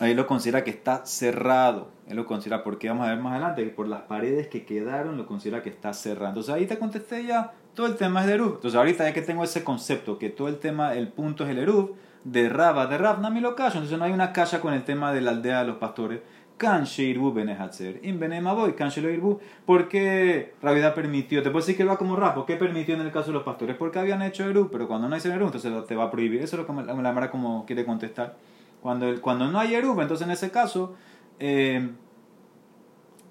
Ahí 0.00 0.14
lo 0.14 0.26
considera 0.26 0.62
que 0.62 0.70
está 0.70 1.06
cerrado. 1.06 1.88
Él 2.06 2.16
lo 2.16 2.26
considera, 2.26 2.62
porque 2.62 2.88
vamos 2.88 3.06
a 3.06 3.10
ver 3.10 3.18
más 3.18 3.32
adelante, 3.32 3.64
que 3.64 3.70
por 3.70 3.88
las 3.88 4.02
paredes 4.02 4.48
que 4.48 4.64
quedaron 4.64 5.16
lo 5.16 5.26
considera 5.26 5.62
que 5.62 5.70
está 5.70 5.92
cerrado. 5.92 6.28
Entonces 6.28 6.54
ahí 6.54 6.66
te 6.66 6.78
contesté 6.78 7.24
ya, 7.24 7.54
todo 7.74 7.86
el 7.86 7.96
tema 7.96 8.20
es 8.20 8.26
de 8.26 8.34
Erub. 8.34 8.54
Entonces 8.56 8.76
ahorita 8.76 9.04
ya 9.04 9.14
que 9.14 9.22
tengo 9.22 9.42
ese 9.42 9.64
concepto, 9.64 10.18
que 10.18 10.28
todo 10.28 10.48
el 10.48 10.58
tema, 10.58 10.94
el 10.94 11.08
punto 11.08 11.44
es 11.44 11.50
el 11.50 11.58
Erub, 11.58 11.96
de 12.24 12.48
Raba, 12.48 12.86
de 12.86 12.98
Rab, 12.98 13.20
Nami 13.20 13.40
lo 13.40 13.54
callo. 13.54 13.74
Entonces 13.74 13.98
no 13.98 14.04
hay 14.04 14.12
una 14.12 14.32
calle 14.32 14.60
con 14.60 14.74
el 14.74 14.84
tema 14.84 15.12
de 15.12 15.20
la 15.20 15.30
aldea 15.30 15.60
de 15.60 15.68
los 15.68 15.76
pastores. 15.76 16.20
Kanche 16.56 17.02
irbu 17.02 17.32
benehatzer. 17.34 18.00
In 18.02 18.18
benemaboy, 18.18 18.74
kanche 18.74 19.02
lo 19.02 19.10
irbu. 19.10 19.38
¿Por 19.66 19.88
qué 19.88 20.54
Rabida 20.62 20.94
permitió? 20.94 21.42
Te 21.42 21.50
puedo 21.50 21.64
decir 21.64 21.76
que 21.76 21.84
va 21.84 21.98
como 21.98 22.16
Rab. 22.16 22.34
¿Por 22.34 22.46
qué 22.46 22.56
permitió 22.56 22.94
en 22.94 23.02
el 23.02 23.12
caso 23.12 23.26
de 23.26 23.34
los 23.34 23.42
pastores? 23.42 23.76
Porque 23.76 23.98
habían 23.98 24.22
hecho 24.22 24.48
Eru, 24.48 24.70
pero 24.70 24.88
cuando 24.88 25.06
no 25.06 25.14
hay 25.14 25.20
Eru, 25.22 25.44
entonces 25.44 25.70
te 25.86 25.94
va 25.94 26.04
a 26.04 26.10
prohibir. 26.10 26.40
Eso 26.40 26.56
es 26.56 26.66
lo 26.66 26.66
que 26.66 26.82
la 26.82 27.12
Mara 27.12 27.30
como 27.30 27.66
quiere 27.66 27.84
contestar. 27.84 28.36
Cuando, 28.80 29.20
cuando 29.20 29.46
no 29.48 29.58
hay 29.58 29.74
Eru, 29.74 30.00
entonces 30.00 30.26
en 30.26 30.32
ese 30.32 30.50
caso, 30.50 30.94
eh, 31.38 31.90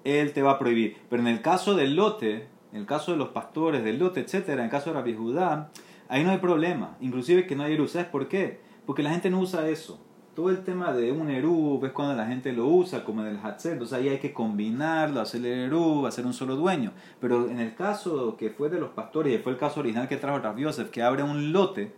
él 0.04 0.32
te 0.32 0.42
va 0.42 0.52
a 0.52 0.58
prohibir. 0.60 0.96
Pero 1.10 1.20
en 1.20 1.28
el 1.28 1.42
caso 1.42 1.74
del 1.74 1.96
lote, 1.96 2.46
en 2.72 2.78
el 2.78 2.86
caso 2.86 3.10
de 3.10 3.18
los 3.18 3.30
pastores, 3.30 3.82
del 3.82 3.98
lote, 3.98 4.20
etcétera, 4.20 4.58
en 4.58 4.66
el 4.66 4.70
caso 4.70 4.90
de 4.90 4.96
Rabbi 5.00 5.14
Judá, 5.14 5.70
ahí 6.08 6.22
no 6.22 6.30
hay 6.30 6.38
problema. 6.38 6.96
Inclusive 7.00 7.44
que 7.48 7.56
no 7.56 7.64
hay 7.64 7.74
Eru. 7.74 7.88
¿Sabes 7.88 8.06
por 8.06 8.28
qué? 8.28 8.60
Porque 8.86 9.02
la 9.02 9.10
gente 9.10 9.30
no 9.30 9.40
usa 9.40 9.68
eso. 9.68 10.00
Todo 10.36 10.50
el 10.50 10.64
tema 10.64 10.92
de 10.92 11.12
un 11.12 11.30
Erub 11.30 11.82
es 11.86 11.92
cuando 11.92 12.14
la 12.14 12.26
gente 12.26 12.52
lo 12.52 12.66
usa 12.66 13.04
como 13.04 13.22
en 13.22 13.28
el 13.28 13.38
Hatzer, 13.38 13.72
entonces 13.72 13.96
ahí 13.96 14.10
hay 14.10 14.18
que 14.18 14.34
combinarlo, 14.34 15.22
hacer 15.22 15.40
el 15.46 15.60
Erub, 15.60 16.04
hacer 16.04 16.26
un 16.26 16.34
solo 16.34 16.56
dueño. 16.56 16.92
Pero 17.22 17.48
en 17.48 17.58
el 17.58 17.74
caso 17.74 18.36
que 18.36 18.50
fue 18.50 18.68
de 18.68 18.78
los 18.78 18.90
pastores, 18.90 19.34
y 19.34 19.42
fue 19.42 19.52
el 19.52 19.58
caso 19.58 19.80
original 19.80 20.08
que 20.08 20.18
trajo 20.18 20.38
Rav 20.38 20.58
Yosef, 20.58 20.90
que 20.90 21.02
abre 21.02 21.22
un 21.22 21.54
lote, 21.54 21.94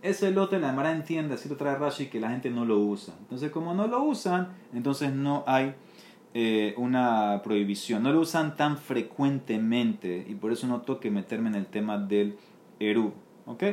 ese 0.00 0.30
lote 0.30 0.58
la 0.58 0.70
Emara 0.70 0.90
entiende, 0.90 1.34
así 1.34 1.50
lo 1.50 1.56
trae 1.56 1.76
Rashi, 1.76 2.06
que 2.06 2.18
la 2.18 2.30
gente 2.30 2.48
no 2.48 2.64
lo 2.64 2.78
usa. 2.78 3.12
Entonces 3.20 3.50
como 3.50 3.74
no 3.74 3.86
lo 3.86 4.02
usan, 4.02 4.54
entonces 4.72 5.12
no 5.12 5.44
hay 5.46 5.74
eh, 6.32 6.72
una 6.78 7.42
prohibición. 7.44 8.02
No 8.02 8.10
lo 8.10 8.20
usan 8.20 8.56
tan 8.56 8.78
frecuentemente 8.78 10.24
y 10.26 10.34
por 10.34 10.50
eso 10.50 10.66
no 10.66 10.80
toque 10.80 11.10
meterme 11.10 11.50
en 11.50 11.56
el 11.56 11.66
tema 11.66 11.98
del 11.98 12.38
Erub. 12.80 13.12
¿Ok? 13.44 13.64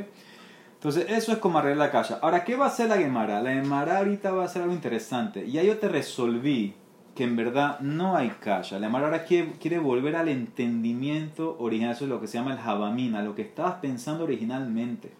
Entonces, 0.79 1.07
eso 1.09 1.33
es 1.33 1.39
como 1.39 1.59
arreglar 1.59 1.87
la 1.87 1.91
calle. 1.91 2.15
Ahora, 2.21 2.45
¿qué 2.45 2.55
va 2.55 2.63
a 2.63 2.67
hacer 2.69 2.87
la 2.87 2.95
Gemara? 2.95 3.41
La 3.41 3.51
Gemara 3.51 3.97
ahorita 3.97 4.31
va 4.31 4.43
a 4.43 4.45
hacer 4.45 4.61
algo 4.61 4.73
interesante. 4.73 5.45
Y 5.45 5.57
ahí 5.57 5.67
yo 5.67 5.77
te 5.77 5.89
resolví 5.89 6.73
que 7.15 7.25
en 7.25 7.35
verdad 7.35 7.81
no 7.81 8.15
hay 8.15 8.29
calle. 8.39 8.79
La 8.79 8.87
Gemara 8.87 9.07
ahora 9.07 9.25
quiere, 9.25 9.79
volver 9.79 10.15
al 10.15 10.29
entendimiento 10.29 11.57
original. 11.59 11.91
Eso 11.91 12.05
es 12.05 12.09
lo 12.09 12.21
que 12.21 12.27
se 12.27 12.37
llama 12.37 12.53
el 12.53 12.59
Jabamina, 12.59 13.21
lo 13.21 13.35
que 13.35 13.41
estabas 13.41 13.75
pensando 13.81 14.23
originalmente. 14.23 15.11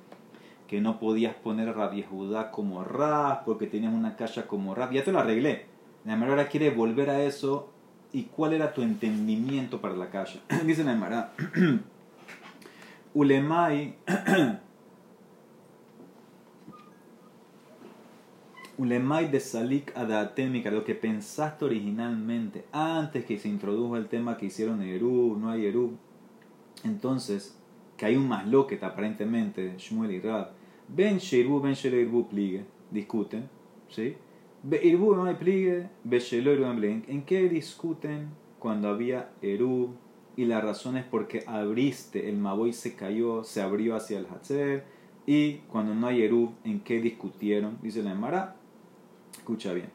Que 0.66 0.80
no 0.80 0.98
podías 0.98 1.36
poner 1.36 1.76
Rabia 1.76 2.08
Judá 2.10 2.52
como 2.52 2.86
Rab, 2.86 3.44
porque 3.44 3.68
tenías 3.68 3.94
una 3.94 4.16
calle 4.16 4.44
como 4.44 4.76
Rab. 4.76 4.94
Ya 4.94 5.04
te 5.04 5.12
lo 5.12 5.20
arreglé. 5.20 5.66
La 6.06 6.14
Gemara 6.14 6.32
ahora 6.32 6.48
quiere 6.48 6.70
volver 6.70 7.10
a 7.10 7.22
eso. 7.24 7.70
¿Y 8.14 8.24
cuál 8.24 8.54
era 8.54 8.74
tu 8.74 8.82
entendimiento 8.82 9.82
para 9.82 9.98
la 9.98 10.10
calle? 10.10 10.40
Dice 10.66 10.86
la 10.86 10.94
Gemara. 10.94 11.34
Ulemai. 13.14 13.96
Ulemai 18.80 19.30
de 19.30 19.42
Salik 19.42 19.92
Adatémica, 19.94 20.72
lo 20.72 20.86
que 20.86 20.96
pensaste 20.96 21.66
originalmente, 21.66 22.64
antes 22.72 23.26
que 23.26 23.38
se 23.38 23.50
introdujo 23.50 23.98
el 23.98 24.08
tema 24.08 24.38
que 24.38 24.46
hicieron 24.46 24.82
Eru, 24.82 25.36
no 25.38 25.50
hay 25.50 25.66
Eru. 25.66 25.98
Entonces, 26.86 27.60
que 27.98 28.06
hay 28.06 28.16
un 28.16 28.30
masloquet 28.30 28.82
aparentemente, 28.82 29.74
Shmuel 29.78 30.12
y 30.12 30.22
Rab. 30.22 30.52
Ben 30.88 31.18
Shirbu, 31.18 31.60
Ben 31.60 31.74
Shelo 31.74 32.30
pligue, 32.30 32.64
discuten, 32.90 33.50
¿sí? 33.90 34.16
Irbu 34.64 35.14
no 35.14 35.38
pligue, 35.38 35.90
¿En 36.06 37.24
qué 37.24 37.50
discuten 37.50 38.30
cuando 38.60 38.88
había 38.88 39.30
Eru? 39.42 39.94
Y 40.38 40.46
la 40.46 40.62
razón 40.62 40.96
es 40.96 41.04
porque 41.04 41.44
abriste, 41.48 42.30
el 42.30 42.38
Maboy 42.38 42.72
se 42.72 42.96
cayó, 42.96 43.44
se 43.44 43.62
abrió 43.62 43.98
hacia 43.98 44.20
el 44.20 44.28
Hatzer. 44.28 44.86
Y 45.26 45.56
cuando 45.68 45.94
no 45.94 46.08
hay 46.08 46.22
Eru, 46.22 46.54
¿en 46.64 46.80
qué 46.80 47.02
discutieron? 47.02 47.78
Dice 47.82 48.02
la 48.04 48.14
Emara 48.14 48.56
Escucha 49.50 49.74
bien. 49.74 49.90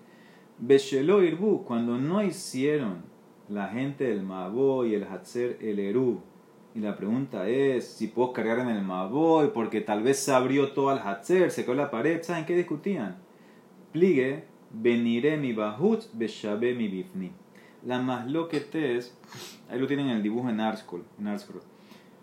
Beshelo 0.59 1.23
Irbu, 1.23 1.63
cuando 1.63 1.97
no 1.97 2.25
hicieron 2.25 3.05
la 3.49 3.69
gente 3.69 4.03
del 4.03 4.25
Maboy, 4.25 4.97
el 4.97 5.05
Hatzer, 5.05 5.59
el 5.61 5.79
Eru, 5.79 6.23
y 6.75 6.81
la 6.81 6.97
pregunta 6.97 7.49
es 7.49 7.87
si 7.87 8.09
puedo 8.09 8.33
cargar 8.33 8.59
en 8.59 8.71
el 8.71 8.83
Maboy, 8.83 9.53
porque 9.55 9.81
tal 9.81 10.03
vez 10.03 10.19
se 10.19 10.33
abrió 10.33 10.73
todo 10.73 10.91
el 10.91 10.99
Hatzer, 10.99 11.53
se 11.53 11.65
quedó 11.65 11.77
la 11.77 11.93
pared, 11.93 12.21
¿saben 12.25 12.47
qué 12.47 12.57
discutían? 12.57 13.19
Pligue, 13.93 14.43
veniré 14.73 15.37
mi 15.37 15.53
bahut, 15.53 16.03
beshabe 16.15 16.75
mi 16.75 16.89
bifni. 16.89 17.31
La 17.87 18.03
más 18.03 18.27
lo 18.27 18.49
que 18.49 18.59
te 18.59 18.97
es, 18.97 19.17
ahí 19.71 19.79
lo 19.79 19.87
tienen 19.87 20.09
en 20.09 20.17
el 20.17 20.23
dibujo 20.25 20.51
en 20.51 20.59
Arskol, 20.59 21.05
en 21.21 21.29
Arskol. 21.29 21.63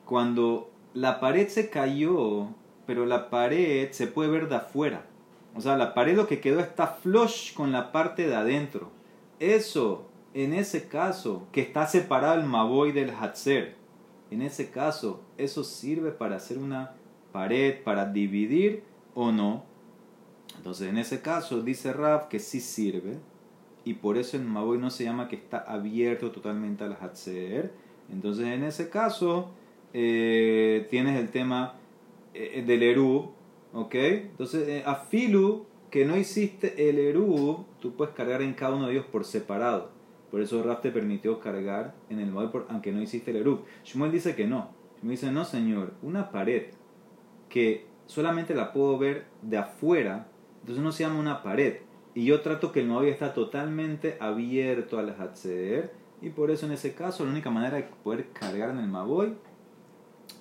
Cuando 0.04 0.70
la 0.94 1.22
pared 1.22 1.48
se 1.48 1.70
cayó, 1.70 2.50
pero 2.86 3.06
la 3.06 3.30
pared 3.30 3.90
se 3.92 4.08
puede 4.08 4.30
ver 4.30 4.50
de 4.50 4.58
afuera. 4.58 5.06
O 5.56 5.62
sea, 5.62 5.78
la 5.78 5.94
pared 5.94 6.16
lo 6.16 6.28
que 6.28 6.40
quedó 6.40 6.60
está 6.60 6.88
flush 6.88 7.54
con 7.54 7.72
la 7.72 7.92
parte 7.92 8.28
de 8.28 8.36
adentro. 8.36 8.90
Eso, 9.40 10.08
en 10.34 10.54
ese 10.54 10.88
caso, 10.88 11.48
que 11.52 11.62
está 11.62 11.88
separado 11.88 12.40
el 12.40 12.46
maboy 12.46 12.92
del 12.92 13.12
hatzer, 13.12 13.76
en 14.32 14.42
ese 14.42 14.72
caso, 14.72 15.22
¿eso 15.38 15.64
sirve 15.66 16.12
para 16.12 16.38
hacer 16.38 16.58
una 16.58 16.94
pared, 17.34 17.84
para 17.84 18.06
dividir 18.06 18.84
o 19.14 19.34
no? 19.34 19.64
Entonces, 20.56 20.88
en 20.88 20.98
ese 20.98 21.22
caso, 21.22 21.62
dice 21.62 21.92
Raf 21.92 22.28
que 22.28 22.40
sí 22.40 22.62
sirve. 22.62 23.18
Y 23.84 23.96
por 23.96 24.18
eso 24.18 24.38
el 24.38 24.44
maboy 24.44 24.78
no 24.78 24.90
se 24.90 25.04
llama 25.04 25.28
que 25.28 25.36
está 25.36 25.58
abierto 25.58 26.32
totalmente 26.32 26.84
al 26.84 26.94
hatzer. 26.94 27.74
Entonces, 28.10 28.46
en 28.46 28.64
ese 28.64 28.90
caso, 28.90 29.50
eh, 29.94 30.88
tienes 30.90 31.20
el 31.20 31.30
tema 31.30 31.74
eh, 32.34 32.64
del 32.66 32.84
Eru, 32.84 33.34
¿Ok? 33.74 33.96
Entonces, 33.96 34.68
eh, 34.68 34.84
a 34.86 34.96
Filu, 34.96 35.66
que 35.90 36.06
no 36.06 36.18
hiciste 36.18 36.90
el 36.90 37.00
Eru, 37.00 37.66
tú 37.80 37.96
puedes 37.96 38.14
cargar 38.14 38.42
en 38.42 38.54
cada 38.54 38.76
uno 38.76 38.88
de 38.88 38.94
ellos 38.94 39.06
por 39.06 39.26
separado. 39.26 39.92
Por 40.32 40.42
eso 40.42 40.64
Raf 40.64 40.82
te 40.82 40.92
permitió 40.92 41.40
cargar 41.40 41.94
en 42.10 42.20
el 42.20 42.32
modelo, 42.32 42.66
aunque 42.70 42.94
no 42.94 43.02
hiciste 43.02 43.32
el 43.32 43.38
Eru. 43.38 43.64
Shmuel 43.84 44.12
dice 44.12 44.36
que 44.36 44.48
no. 44.48 44.70
Shmuel 45.00 45.18
dice, 45.18 45.32
no 45.32 45.44
señor, 45.44 45.94
una 46.02 46.32
pared 46.32 46.68
que 47.50 47.86
solamente 48.06 48.56
la 48.56 48.72
puedo 48.72 48.98
ver 48.98 49.26
de 49.42 49.58
afuera, 49.58 50.28
entonces 50.62 50.84
no 50.84 50.92
se 50.92 51.04
llama 51.04 51.20
una 51.20 51.44
pared. 51.44 51.78
Y 52.14 52.26
yo 52.26 52.42
trato 52.42 52.72
que 52.72 52.82
el 52.82 52.88
móvil 52.88 53.10
está 53.10 53.34
totalmente 53.34 54.18
abierto 54.20 55.00
al 55.00 55.10
acceder. 55.10 55.94
Y 56.22 56.30
por 56.30 56.52
eso 56.52 56.66
en 56.66 56.74
ese 56.74 56.94
caso 56.94 57.26
la 57.26 57.32
única 57.32 57.50
manera 57.50 57.78
de 57.78 57.84
poder 58.04 58.30
cargar 58.30 58.70
en 58.70 58.78
el 58.78 58.88
Maboy 58.88 59.34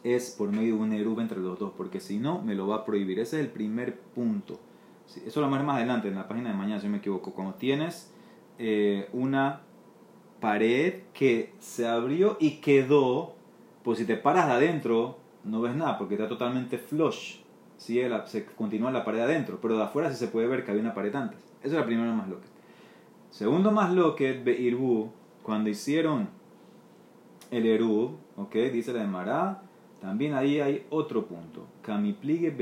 es 0.05 0.31
por 0.31 0.51
medio 0.51 0.77
de 0.77 0.81
un 0.81 0.93
erub 0.93 1.21
entre 1.21 1.39
los 1.39 1.59
dos, 1.59 1.73
porque 1.77 2.01
si 2.01 2.19
no, 2.19 2.43
me 2.43 2.55
lo 2.55 2.67
va 2.67 2.77
a 2.77 2.85
prohibir. 2.85 3.19
Ese 3.19 3.39
es 3.39 3.47
el 3.47 3.53
primer 3.53 3.99
punto. 3.99 4.59
Eso 5.27 5.41
lo 5.41 5.51
vamos 5.51 5.67
más 5.67 5.77
adelante, 5.77 6.09
en 6.09 6.15
la 6.15 6.29
página 6.29 6.51
de 6.51 6.57
mañana, 6.57 6.81
si 6.81 6.89
me 6.89 6.99
equivoco. 6.99 7.33
Cuando 7.33 7.55
tienes 7.55 8.13
eh, 8.59 9.09
una 9.13 9.63
pared 10.41 11.03
que 11.13 11.53
se 11.59 11.87
abrió 11.87 12.37
y 12.41 12.61
quedó, 12.61 13.35
pues 13.83 13.99
si 13.99 14.05
te 14.05 14.17
paras 14.17 14.47
de 14.47 14.53
adentro, 14.53 15.19
no 15.45 15.61
ves 15.61 15.75
nada, 15.75 15.99
porque 15.99 16.15
está 16.15 16.29
totalmente 16.29 16.79
flush. 16.79 17.39
¿sí? 17.77 18.01
Se 18.27 18.45
continúa 18.45 18.91
la 18.91 19.05
pared 19.05 19.21
adentro, 19.21 19.59
pero 19.61 19.77
de 19.77 19.83
afuera 19.83 20.11
sí 20.11 20.17
se 20.17 20.29
puede 20.29 20.47
ver 20.47 20.65
que 20.65 20.71
había 20.71 20.83
una 20.83 20.95
pared 20.95 21.15
antes. 21.15 21.41
Eso 21.63 21.75
es 21.75 21.81
la 21.81 21.87
primera 21.87 22.13
más 22.13 22.29
loca. 22.29 22.47
Segundo 23.31 23.71
más 23.71 23.93
loque, 23.93 24.33
Beirbu, 24.33 25.11
cuando 25.43 25.71
hicieron 25.71 26.29
el 27.51 27.67
Eru, 27.67 28.17
¿ok? 28.37 28.55
Dice 28.73 28.93
la 28.93 29.01
de 29.01 29.07
Mará, 29.07 29.63
también 30.01 30.35
ahí 30.35 30.61
hay 30.61 30.87
otro 30.91 31.27
punto. 31.27 31.67
Kamipligue 31.83 32.55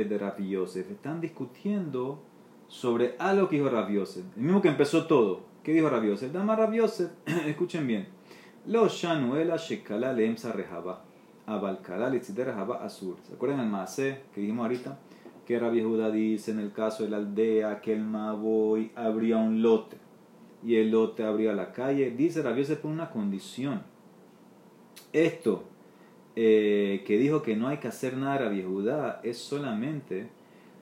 Yosef. 0.48 0.90
Están 0.90 1.20
discutiendo 1.20 2.20
sobre 2.66 3.14
algo 3.18 3.48
que 3.48 3.56
dijo 3.56 3.68
Rav 3.68 3.88
El 3.88 4.42
mismo 4.42 4.60
que 4.60 4.68
empezó 4.68 5.06
todo. 5.06 5.40
¿Qué 5.62 5.72
dijo 5.72 5.88
Rav 5.88 6.04
Yosef? 6.04 6.32
Dama 6.32 6.56
Rav 6.56 6.74
escuchen 7.46 7.86
bien. 7.86 8.08
Lo 8.66 8.88
shanuela 8.88 9.56
shekala 9.56 10.12
leemsa 10.12 10.52
rehaba. 10.52 11.04
Abalkala 11.46 12.10
rehaba 12.10 12.84
azur. 12.84 13.16
¿Se 13.22 13.34
acuerdan 13.34 13.60
el 13.60 13.68
maase 13.68 14.22
que 14.34 14.40
dijimos 14.40 14.64
ahorita? 14.64 14.98
Que 15.46 15.58
Rabbi 15.58 15.82
Judá 15.82 16.10
dice 16.10 16.50
en 16.50 16.58
el 16.58 16.72
caso 16.72 17.04
de 17.04 17.10
la 17.10 17.16
aldea 17.18 17.80
que 17.80 17.94
el 17.94 18.02
Maboy 18.02 18.90
abría 18.96 19.38
un 19.38 19.62
lote. 19.62 19.96
Y 20.62 20.74
el 20.74 20.90
lote 20.90 21.22
abría 21.22 21.54
la 21.54 21.72
calle. 21.72 22.10
Dice 22.10 22.42
Rav 22.42 22.56
Yosef 22.56 22.80
por 22.80 22.90
una 22.90 23.10
condición. 23.10 23.82
Esto 25.12 25.64
eh, 26.40 27.02
que 27.04 27.18
dijo 27.18 27.42
que 27.42 27.56
no 27.56 27.66
hay 27.66 27.78
que 27.78 27.88
hacer 27.88 28.16
nada 28.16 28.34
a 28.34 28.38
Rabbi 28.38 28.62
Judá 28.62 29.20
es 29.24 29.38
solamente 29.38 30.28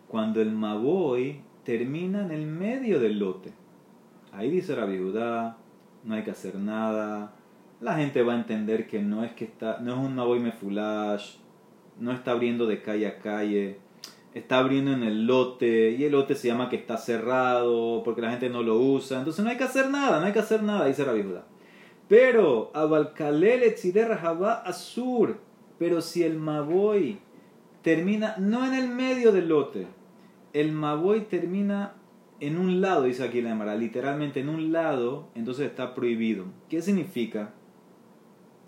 cuando 0.07 0.42
el 0.42 0.53
Maboy 0.53 1.40
termina 1.64 2.21
en 2.27 2.31
el 2.31 2.47
medio 2.47 3.01
del 3.01 3.19
lote. 3.19 3.55
Ahí 4.33 4.51
dice 4.51 4.75
Rabbi 4.75 4.99
Judá, 4.99 5.57
no 6.05 6.14
hay 6.14 6.25
que 6.25 6.31
hacer 6.31 6.57
nada. 6.57 7.33
La 7.81 7.97
gente 7.97 8.23
va 8.23 8.35
a 8.35 8.37
entender 8.37 8.87
que 8.87 9.01
no 9.01 9.25
es 9.25 9.33
que 9.33 9.47
está, 9.47 9.79
no 9.81 9.95
es 9.95 9.99
un 9.99 10.14
Maboy 10.14 10.40
mefulash, 10.40 11.37
no 11.99 12.12
está 12.12 12.33
abriendo 12.33 12.66
de 12.66 12.83
calle 12.83 13.07
a 13.07 13.19
calle, 13.19 13.79
está 14.35 14.59
abriendo 14.59 14.92
en 14.92 15.05
el 15.05 15.27
lote 15.27 15.92
y 15.92 16.05
el 16.05 16.12
lote 16.12 16.35
se 16.35 16.49
llama 16.49 16.69
que 16.69 16.77
está 16.77 16.99
cerrado 16.99 18.03
porque 18.05 18.21
la 18.21 18.29
gente 18.29 18.51
no 18.51 18.62
lo 18.62 18.77
usa. 18.79 19.21
Entonces 19.21 19.42
no 19.42 19.51
hay 19.51 19.57
que 19.57 19.64
hacer 19.64 19.88
nada, 19.88 20.21
no 20.21 20.27
hay 20.27 20.35
que 20.35 20.40
hacer 20.40 20.62
nada, 20.62 20.85
dice 20.85 21.03
Rabbi 21.03 21.23
Judá. 21.23 21.47
Pero, 22.09 22.71
Abalkalele 22.75 23.73
Tzider 23.73 24.12
Azur, 24.12 25.38
pero 25.79 26.01
si 26.01 26.23
el 26.23 26.38
Maboy 26.38 27.19
termina, 27.83 28.37
no 28.38 28.64
en 28.66 28.75
el 28.75 28.88
medio 28.88 29.33
del 29.33 29.49
lote, 29.49 29.87
el 30.53 30.73
Maboy 30.73 31.23
termina 31.23 31.95
en 32.40 32.59
un 32.59 32.81
lado, 32.81 33.05
dice 33.05 33.25
aquí 33.25 33.42
la 33.42 33.51
Emara, 33.51 33.75
literalmente 33.75 34.40
en 34.40 34.49
un 34.49 34.73
lado, 34.73 35.29
entonces 35.35 35.66
está 35.66 35.95
prohibido. 35.95 36.45
¿Qué 36.69 36.83
significa? 36.83 37.55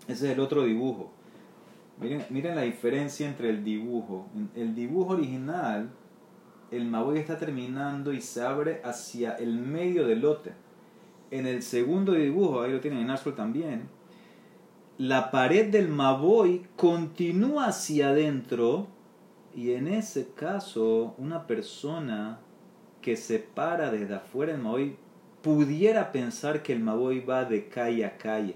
Ese 0.07 0.27
es 0.27 0.33
el 0.33 0.39
otro 0.39 0.63
dibujo. 0.63 1.11
Miren, 1.99 2.25
miren 2.29 2.55
la 2.55 2.63
diferencia 2.63 3.27
entre 3.27 3.49
el 3.49 3.63
dibujo. 3.63 4.27
El 4.55 4.73
dibujo 4.73 5.13
original, 5.13 5.91
el 6.71 6.85
Maboy 6.85 7.19
está 7.19 7.37
terminando 7.37 8.11
y 8.11 8.21
se 8.21 8.41
abre 8.41 8.81
hacia 8.83 9.35
el 9.35 9.59
medio 9.59 10.07
del 10.07 10.21
lote. 10.21 10.53
En 11.31 11.45
el 11.45 11.61
segundo 11.61 12.13
dibujo, 12.13 12.61
ahí 12.61 12.71
lo 12.71 12.79
tienen 12.79 13.01
en 13.01 13.11
Ashford 13.11 13.35
también, 13.35 13.89
la 14.97 15.31
pared 15.31 15.69
del 15.71 15.87
Maboy 15.87 16.63
continúa 16.75 17.67
hacia 17.67 18.09
adentro 18.09 18.87
y 19.55 19.71
en 19.71 19.87
ese 19.87 20.29
caso 20.35 21.15
una 21.17 21.47
persona 21.47 22.39
que 23.01 23.15
se 23.15 23.39
para 23.39 23.91
desde 23.91 24.15
afuera 24.15 24.53
el 24.53 24.59
Maboy 24.59 24.97
pudiera 25.41 26.11
pensar 26.11 26.63
que 26.63 26.73
el 26.73 26.81
Maboy 26.81 27.21
va 27.21 27.45
de 27.45 27.69
calle 27.69 28.05
a 28.05 28.17
calle, 28.17 28.55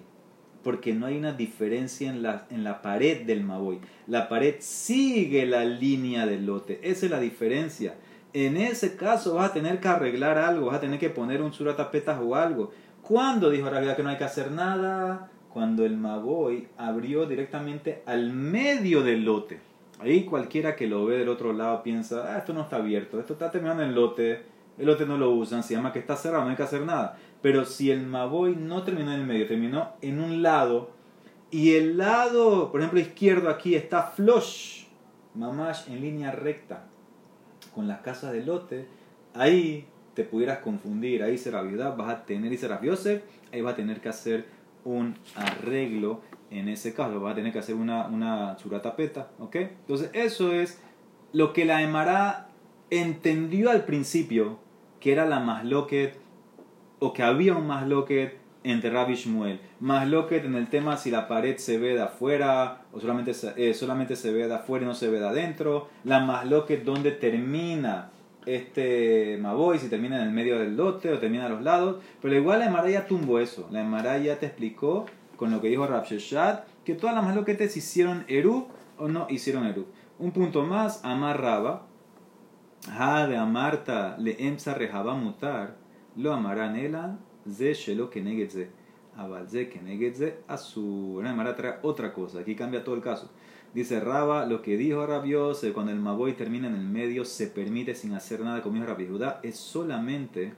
porque 0.64 0.94
no 0.94 1.06
hay 1.06 1.18
una 1.18 1.32
diferencia 1.32 2.10
en 2.10 2.22
la, 2.22 2.46
en 2.50 2.64
la 2.64 2.82
pared 2.82 3.26
del 3.26 3.44
Maboy. 3.44 3.80
La 4.08 4.28
pared 4.28 4.56
sigue 4.60 5.46
la 5.46 5.64
línea 5.64 6.26
del 6.26 6.46
lote, 6.46 6.80
esa 6.84 7.06
es 7.06 7.12
la 7.12 7.20
diferencia. 7.20 7.96
En 8.34 8.58
ese 8.58 8.96
caso 8.96 9.36
vas 9.36 9.52
a 9.52 9.54
tener 9.54 9.80
que 9.80 9.88
arreglar 9.88 10.40
algo, 10.40 10.68
vas 10.68 10.78
a 10.78 10.82
tener 10.82 11.00
que 11.00 11.12
poner 11.12 11.42
un 11.44 11.54
suratapetas 11.54 12.20
o 12.20 12.36
algo. 12.36 12.72
¿Cuándo 13.04 13.52
dijo 13.52 13.70
realidad 13.70 13.96
que 13.96 14.02
no 14.02 14.10
hay 14.10 14.18
que 14.18 14.24
hacer 14.24 14.50
nada? 14.52 15.30
Cuando 15.50 15.86
el 15.86 15.98
Maboy 15.98 16.68
abrió 16.78 17.28
directamente 17.28 18.02
al 18.08 18.34
medio 18.34 19.04
del 19.04 19.24
lote. 19.24 19.60
Ahí 20.00 20.26
cualquiera 20.26 20.76
que 20.76 20.88
lo 20.88 21.06
ve 21.06 21.20
del 21.20 21.30
otro 21.30 21.54
lado 21.54 21.84
piensa, 21.84 22.34
ah, 22.34 22.40
esto 22.40 22.54
no 22.54 22.62
está 22.62 22.78
abierto, 22.78 23.20
esto 23.20 23.34
está 23.34 23.52
terminando 23.52 23.84
en 23.84 23.94
lote, 23.94 24.42
el 24.80 24.88
lote 24.88 25.06
no 25.06 25.18
lo 25.18 25.30
usan, 25.30 25.62
se 25.62 25.76
llama 25.76 25.94
que 25.94 26.00
está 26.00 26.16
cerrado, 26.16 26.44
no 26.44 26.50
hay 26.50 26.56
que 26.56 26.64
hacer 26.64 26.82
nada. 26.82 27.18
Pero 27.42 27.66
si 27.66 27.92
el 27.92 28.08
Maboy 28.08 28.56
no 28.56 28.84
terminó 28.84 29.14
en 29.14 29.20
el 29.20 29.28
medio, 29.28 29.48
terminó 29.48 29.92
en 30.02 30.20
un 30.20 30.42
lado, 30.42 30.90
y 31.52 31.76
el 31.76 31.98
lado, 32.00 32.72
por 32.72 32.82
ejemplo, 32.82 33.00
izquierdo 33.00 33.48
aquí 33.50 33.76
está 33.76 34.02
flush, 34.08 34.86
mamash 35.36 35.88
en 35.88 36.02
línea 36.02 36.32
recta, 36.32 36.88
con 37.74 37.88
las 37.88 38.02
casas 38.02 38.32
de 38.34 38.44
lote, 38.44 38.86
ahí 39.34 39.86
te 40.14 40.24
pudieras 40.24 40.60
confundir, 40.60 41.24
ahí 41.24 41.38
será 41.38 41.62
viuda, 41.62 41.92
vas 41.92 42.10
a 42.10 42.26
tener 42.26 42.52
y 42.54 42.58
será 42.58 42.82
Yosef, 42.82 43.24
ahí 43.52 43.62
vas 43.62 43.74
a 43.74 43.78
tener 43.78 44.00
que 44.00 44.10
hacer 44.10 44.46
un 44.86 45.16
arreglo 45.36 46.22
en 46.52 46.70
ese 46.70 46.94
caso, 46.94 47.20
vas 47.20 47.34
a 47.34 47.36
tener 47.36 47.52
que 47.52 47.60
hacer 47.60 47.76
una, 47.76 48.08
una 48.08 48.56
churatapeta, 48.58 49.32
¿ok? 49.40 49.56
Entonces 49.56 50.12
eso 50.14 50.52
es 50.52 50.80
lo 51.32 51.52
que 51.52 51.66
la 51.66 51.82
Emara 51.82 52.50
entendió 52.92 53.72
al 53.72 53.86
principio, 53.86 54.60
que 55.00 55.12
era 55.12 55.26
la 55.26 55.40
masloquet, 55.40 56.20
o 57.00 57.12
que 57.12 57.24
había 57.24 57.56
un 57.56 57.68
masloquet 57.68 58.43
entre 58.64 58.90
Rabbi 58.90 59.16
Shmuel. 59.16 59.60
Masloquet 59.80 60.46
en 60.46 60.56
el 60.56 60.68
tema 60.68 60.98
si 60.98 61.12
la 61.12 61.28
pared 61.28 61.58
se 61.58 61.78
ve 61.78 61.96
de 61.96 62.02
afuera, 62.02 62.82
o 62.92 63.00
solamente, 63.00 63.32
eh, 63.58 63.74
solamente 63.74 64.16
se 64.16 64.32
ve 64.32 64.48
de 64.48 64.56
afuera 64.56 64.86
y 64.86 64.88
no 64.88 64.96
se 64.96 65.10
ve 65.10 65.20
de 65.20 65.28
adentro. 65.28 65.90
La 66.04 66.20
masloquet 66.20 66.84
donde 66.84 67.12
termina 67.12 68.12
este 68.46 69.38
Maboy, 69.42 69.80
si 69.80 69.90
termina 69.90 70.18
en 70.18 70.28
el 70.28 70.34
medio 70.34 70.60
del 70.60 70.76
lote 70.76 71.12
o 71.12 71.20
termina 71.20 71.46
a 71.46 71.50
los 71.50 71.62
lados. 71.62 72.02
Pero 72.22 72.36
igual 72.36 72.60
la 72.60 72.68
Emara 72.68 72.90
ya 72.90 73.08
tumbó 73.08 73.40
eso. 73.40 73.68
La 73.72 73.82
Emara 73.82 74.18
ya 74.18 74.40
te 74.40 74.48
explicó 74.48 75.06
con 75.36 75.52
lo 75.52 75.62
que 75.62 75.68
dijo 75.68 75.88
Rab 75.88 76.06
que 76.06 76.96
todas 76.96 77.16
las 77.16 77.24
masloquetes 77.24 77.76
hicieron 77.78 78.26
Eru 78.28 78.68
o 78.98 79.08
no 79.08 79.28
hicieron 79.30 79.66
Eru. 79.66 79.88
Un 80.20 80.32
punto 80.32 80.64
más, 80.64 81.04
amarraba. 81.04 81.88
Ha 82.92 83.28
de 83.28 83.38
amarta 83.38 84.18
le 84.20 84.48
emsa 84.48 84.74
rejaba 84.74 85.16
mutar, 85.16 85.78
lo 86.18 86.34
amarán 86.34 86.76
ela, 86.76 87.18
ze 87.50 87.74
shelo 87.74 88.10
kenegedze. 88.10 88.70
Abalze 89.16 89.70
kenegedze 89.70 90.40
asu. 90.48 91.22
La 91.24 91.32
Emara 91.32 91.56
trae 91.56 91.80
otra 91.84 92.14
cosa, 92.14 92.40
aquí 92.40 92.56
cambia 92.56 92.84
todo 92.84 92.96
el 92.96 93.02
caso. 93.02 93.30
Dice 93.74 94.00
Raba, 94.00 94.46
lo 94.46 94.62
que 94.62 94.78
dijo 94.78 95.06
Rabiose, 95.06 95.74
cuando 95.74 95.92
el 95.92 96.00
Maboy 96.00 96.34
termina 96.34 96.68
en 96.68 96.76
el 96.76 96.88
medio, 96.88 97.26
se 97.26 97.48
permite 97.48 97.96
sin 97.96 98.14
hacer 98.14 98.42
nada, 98.42 98.62
como 98.62 98.76
dijo 98.76 98.88
Rabbi 98.88 99.08
Judá, 99.08 99.40
es 99.42 99.58
solamente, 99.58 100.54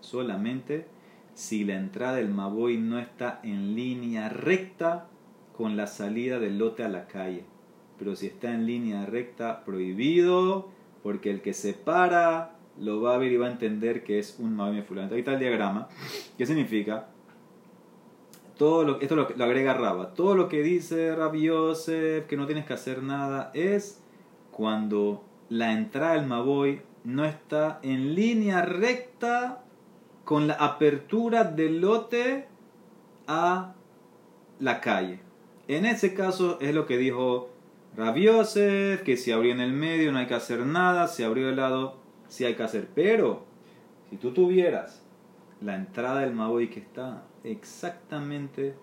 solamente 0.00 0.86
si 1.34 1.64
la 1.64 1.76
entrada 1.76 2.16
del 2.16 2.30
Maboy 2.30 2.78
no 2.78 2.98
está 2.98 3.40
en 3.42 3.76
línea 3.76 4.30
recta 4.30 5.08
con 5.56 5.76
la 5.76 5.86
salida 5.86 6.38
del 6.38 6.58
lote 6.58 6.84
a 6.84 6.88
la 6.88 7.06
calle. 7.06 7.44
Pero 7.98 8.16
si 8.16 8.26
está 8.26 8.54
en 8.54 8.64
línea 8.64 9.04
recta, 9.04 9.64
prohibido, 9.64 10.68
porque 11.02 11.30
el 11.30 11.42
que 11.42 11.52
se 11.52 11.74
para 11.74 12.57
lo 12.80 13.00
va 13.00 13.14
a 13.14 13.18
ver 13.18 13.32
y 13.32 13.36
va 13.36 13.46
a 13.46 13.50
entender 13.50 14.04
que 14.04 14.18
es 14.18 14.36
un 14.38 14.54
Maboy 14.56 14.82
fulano. 14.82 15.12
Ahí 15.12 15.20
está 15.20 15.34
el 15.34 15.40
diagrama. 15.40 15.88
¿Qué 16.36 16.46
significa? 16.46 17.08
Todo 18.56 18.84
lo, 18.84 19.00
esto 19.00 19.16
lo, 19.16 19.22
agrega 19.22 19.74
Raba. 19.74 20.14
Todo 20.14 20.34
lo 20.34 20.48
que 20.48 20.62
dice 20.62 21.14
Rabbi 21.14 21.42
Yosef, 21.42 22.26
que 22.26 22.36
no 22.36 22.46
tienes 22.46 22.66
que 22.66 22.74
hacer 22.74 23.02
nada, 23.02 23.50
es 23.54 24.02
cuando 24.50 25.24
la 25.48 25.72
entrada 25.72 26.14
del 26.14 26.26
Maboy 26.26 26.82
no 27.04 27.24
está 27.24 27.78
en 27.82 28.14
línea 28.14 28.62
recta 28.62 29.62
con 30.24 30.46
la 30.46 30.54
apertura 30.54 31.44
del 31.44 31.80
lote 31.80 32.46
a 33.26 33.74
la 34.58 34.80
calle. 34.80 35.20
En 35.68 35.86
ese 35.86 36.14
caso 36.14 36.58
es 36.60 36.74
lo 36.74 36.86
que 36.86 36.98
dijo 36.98 37.50
Rabbi 37.96 38.24
Yosef, 38.24 39.02
que 39.02 39.16
si 39.16 39.32
abrió 39.32 39.52
en 39.52 39.60
el 39.60 39.72
medio 39.72 40.12
no 40.12 40.18
hay 40.18 40.26
que 40.26 40.34
hacer 40.34 40.66
nada, 40.66 41.08
si 41.08 41.22
abrió 41.22 41.46
del 41.46 41.56
lado 41.56 41.97
sí 42.28 42.44
hay 42.44 42.54
que 42.54 42.62
hacer. 42.62 42.88
Pero, 42.94 43.44
si 44.10 44.16
tú 44.16 44.32
tuvieras 44.32 45.02
la 45.60 45.74
entrada 45.74 46.20
del 46.20 46.34
Maboy 46.34 46.70
que 46.70 46.80
está 46.80 47.24
exactamente 47.44 48.74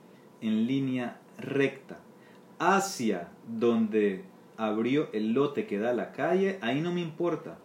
en 0.42 0.68
línea 0.68 1.20
recta 1.38 2.00
hacia 2.60 3.30
donde 3.48 4.24
abrió 4.58 5.10
el 5.14 5.34
lote 5.34 5.66
que 5.66 5.80
da 5.80 5.92
a 5.92 5.94
la 5.94 6.12
calle, 6.12 6.60
ahí 6.62 6.82
no 6.82 6.92
me 6.92 7.02
importa. 7.02 7.58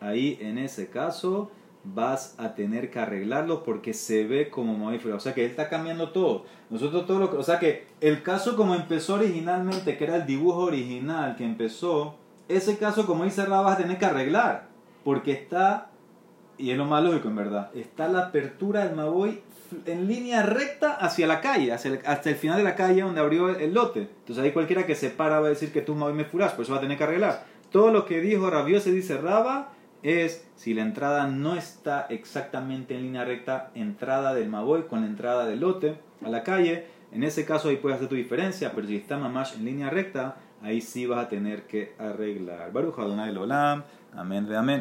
Ahí 0.00 0.38
en 0.40 0.58
ese 0.58 0.88
caso 0.88 1.50
vas 1.82 2.34
a 2.38 2.54
tener 2.54 2.90
que 2.90 2.98
arreglarlo 2.98 3.62
porque 3.62 3.94
se 3.94 4.26
ve 4.26 4.50
como 4.50 4.76
mamífero. 4.76 5.16
O 5.16 5.20
sea 5.20 5.34
que 5.34 5.44
él 5.44 5.50
está 5.50 5.68
cambiando 5.68 6.10
todo. 6.10 6.44
Nosotros 6.70 7.06
todo 7.06 7.18
lo 7.18 7.30
que, 7.30 7.36
o 7.36 7.42
sea 7.42 7.58
que 7.58 7.86
el 8.00 8.22
caso 8.22 8.56
como 8.56 8.74
empezó 8.74 9.14
originalmente, 9.14 9.96
que 9.96 10.04
era 10.04 10.16
el 10.16 10.26
dibujo 10.26 10.60
original 10.60 11.36
que 11.36 11.44
empezó, 11.44 12.16
ese 12.48 12.78
caso 12.78 13.06
como 13.06 13.24
dice 13.24 13.44
Raba 13.44 13.62
vas 13.62 13.74
a 13.74 13.82
tener 13.82 13.98
que 13.98 14.06
arreglar 14.06 14.69
porque 15.04 15.32
está 15.32 15.90
y 16.60 16.70
es 16.70 16.76
lo 16.76 16.84
más 16.84 17.02
lógico 17.02 17.28
en 17.28 17.36
verdad. 17.36 17.70
Está 17.74 18.06
la 18.08 18.26
apertura 18.26 18.84
del 18.84 18.94
Maboy 18.94 19.40
en 19.86 20.06
línea 20.06 20.42
recta 20.42 20.94
hacia 20.94 21.26
la 21.26 21.40
calle, 21.40 21.72
hacia 21.72 21.92
el, 21.92 22.00
hasta 22.04 22.28
el 22.28 22.36
final 22.36 22.58
de 22.58 22.64
la 22.64 22.74
calle 22.74 23.02
donde 23.02 23.20
abrió 23.20 23.48
el, 23.48 23.72
lote. 23.72 24.10
Entonces 24.20 24.44
ahí 24.44 24.52
cualquiera 24.52 24.84
que 24.84 24.94
se 24.94 25.10
para 25.10 25.40
va 25.40 25.46
a 25.46 25.50
decir 25.50 25.72
que 25.72 25.80
tú 25.80 25.94
Maboy 25.94 26.12
me 26.12 26.24
furas, 26.24 26.52
por 26.52 26.64
eso 26.64 26.72
va 26.72 26.78
a 26.78 26.82
tener 26.82 26.98
que 26.98 27.04
arreglar. 27.04 27.44
Todo 27.70 27.90
lo 27.90 28.04
que 28.04 28.20
dijo 28.20 28.50
Rabio 28.50 28.80
se 28.80 28.92
dice 28.92 29.16
Raba 29.16 29.72
es 30.02 30.46
si 30.56 30.74
la 30.74 30.82
entrada 30.82 31.26
no 31.28 31.54
está 31.54 32.06
exactamente 32.10 32.94
en 32.94 33.02
línea 33.02 33.24
recta, 33.24 33.70
entrada 33.74 34.34
del 34.34 34.48
Maboy 34.48 34.82
con 34.82 35.00
la 35.00 35.06
entrada 35.06 35.46
del 35.46 35.60
lote 35.60 35.96
a 36.24 36.28
la 36.28 36.42
calle. 36.42 36.86
En 37.12 37.22
ese 37.22 37.46
caso 37.46 37.68
ahí 37.68 37.76
puedes 37.76 37.96
hacer 37.96 38.08
tu 38.08 38.16
diferencia, 38.16 38.72
pero 38.74 38.86
si 38.86 38.96
está 38.96 39.16
Mamash 39.16 39.54
en 39.54 39.64
línea 39.64 39.88
recta, 39.88 40.36
ahí 40.62 40.80
sí 40.80 41.06
vas 41.06 41.24
a 41.24 41.28
tener 41.28 41.62
que 41.66 41.94
arreglar. 41.98 42.70
Baruch 42.72 42.98
Adonai 42.98 43.34
Olam. 43.34 43.84
Amén 44.14 44.46
de 44.46 44.56
amén. 44.56 44.78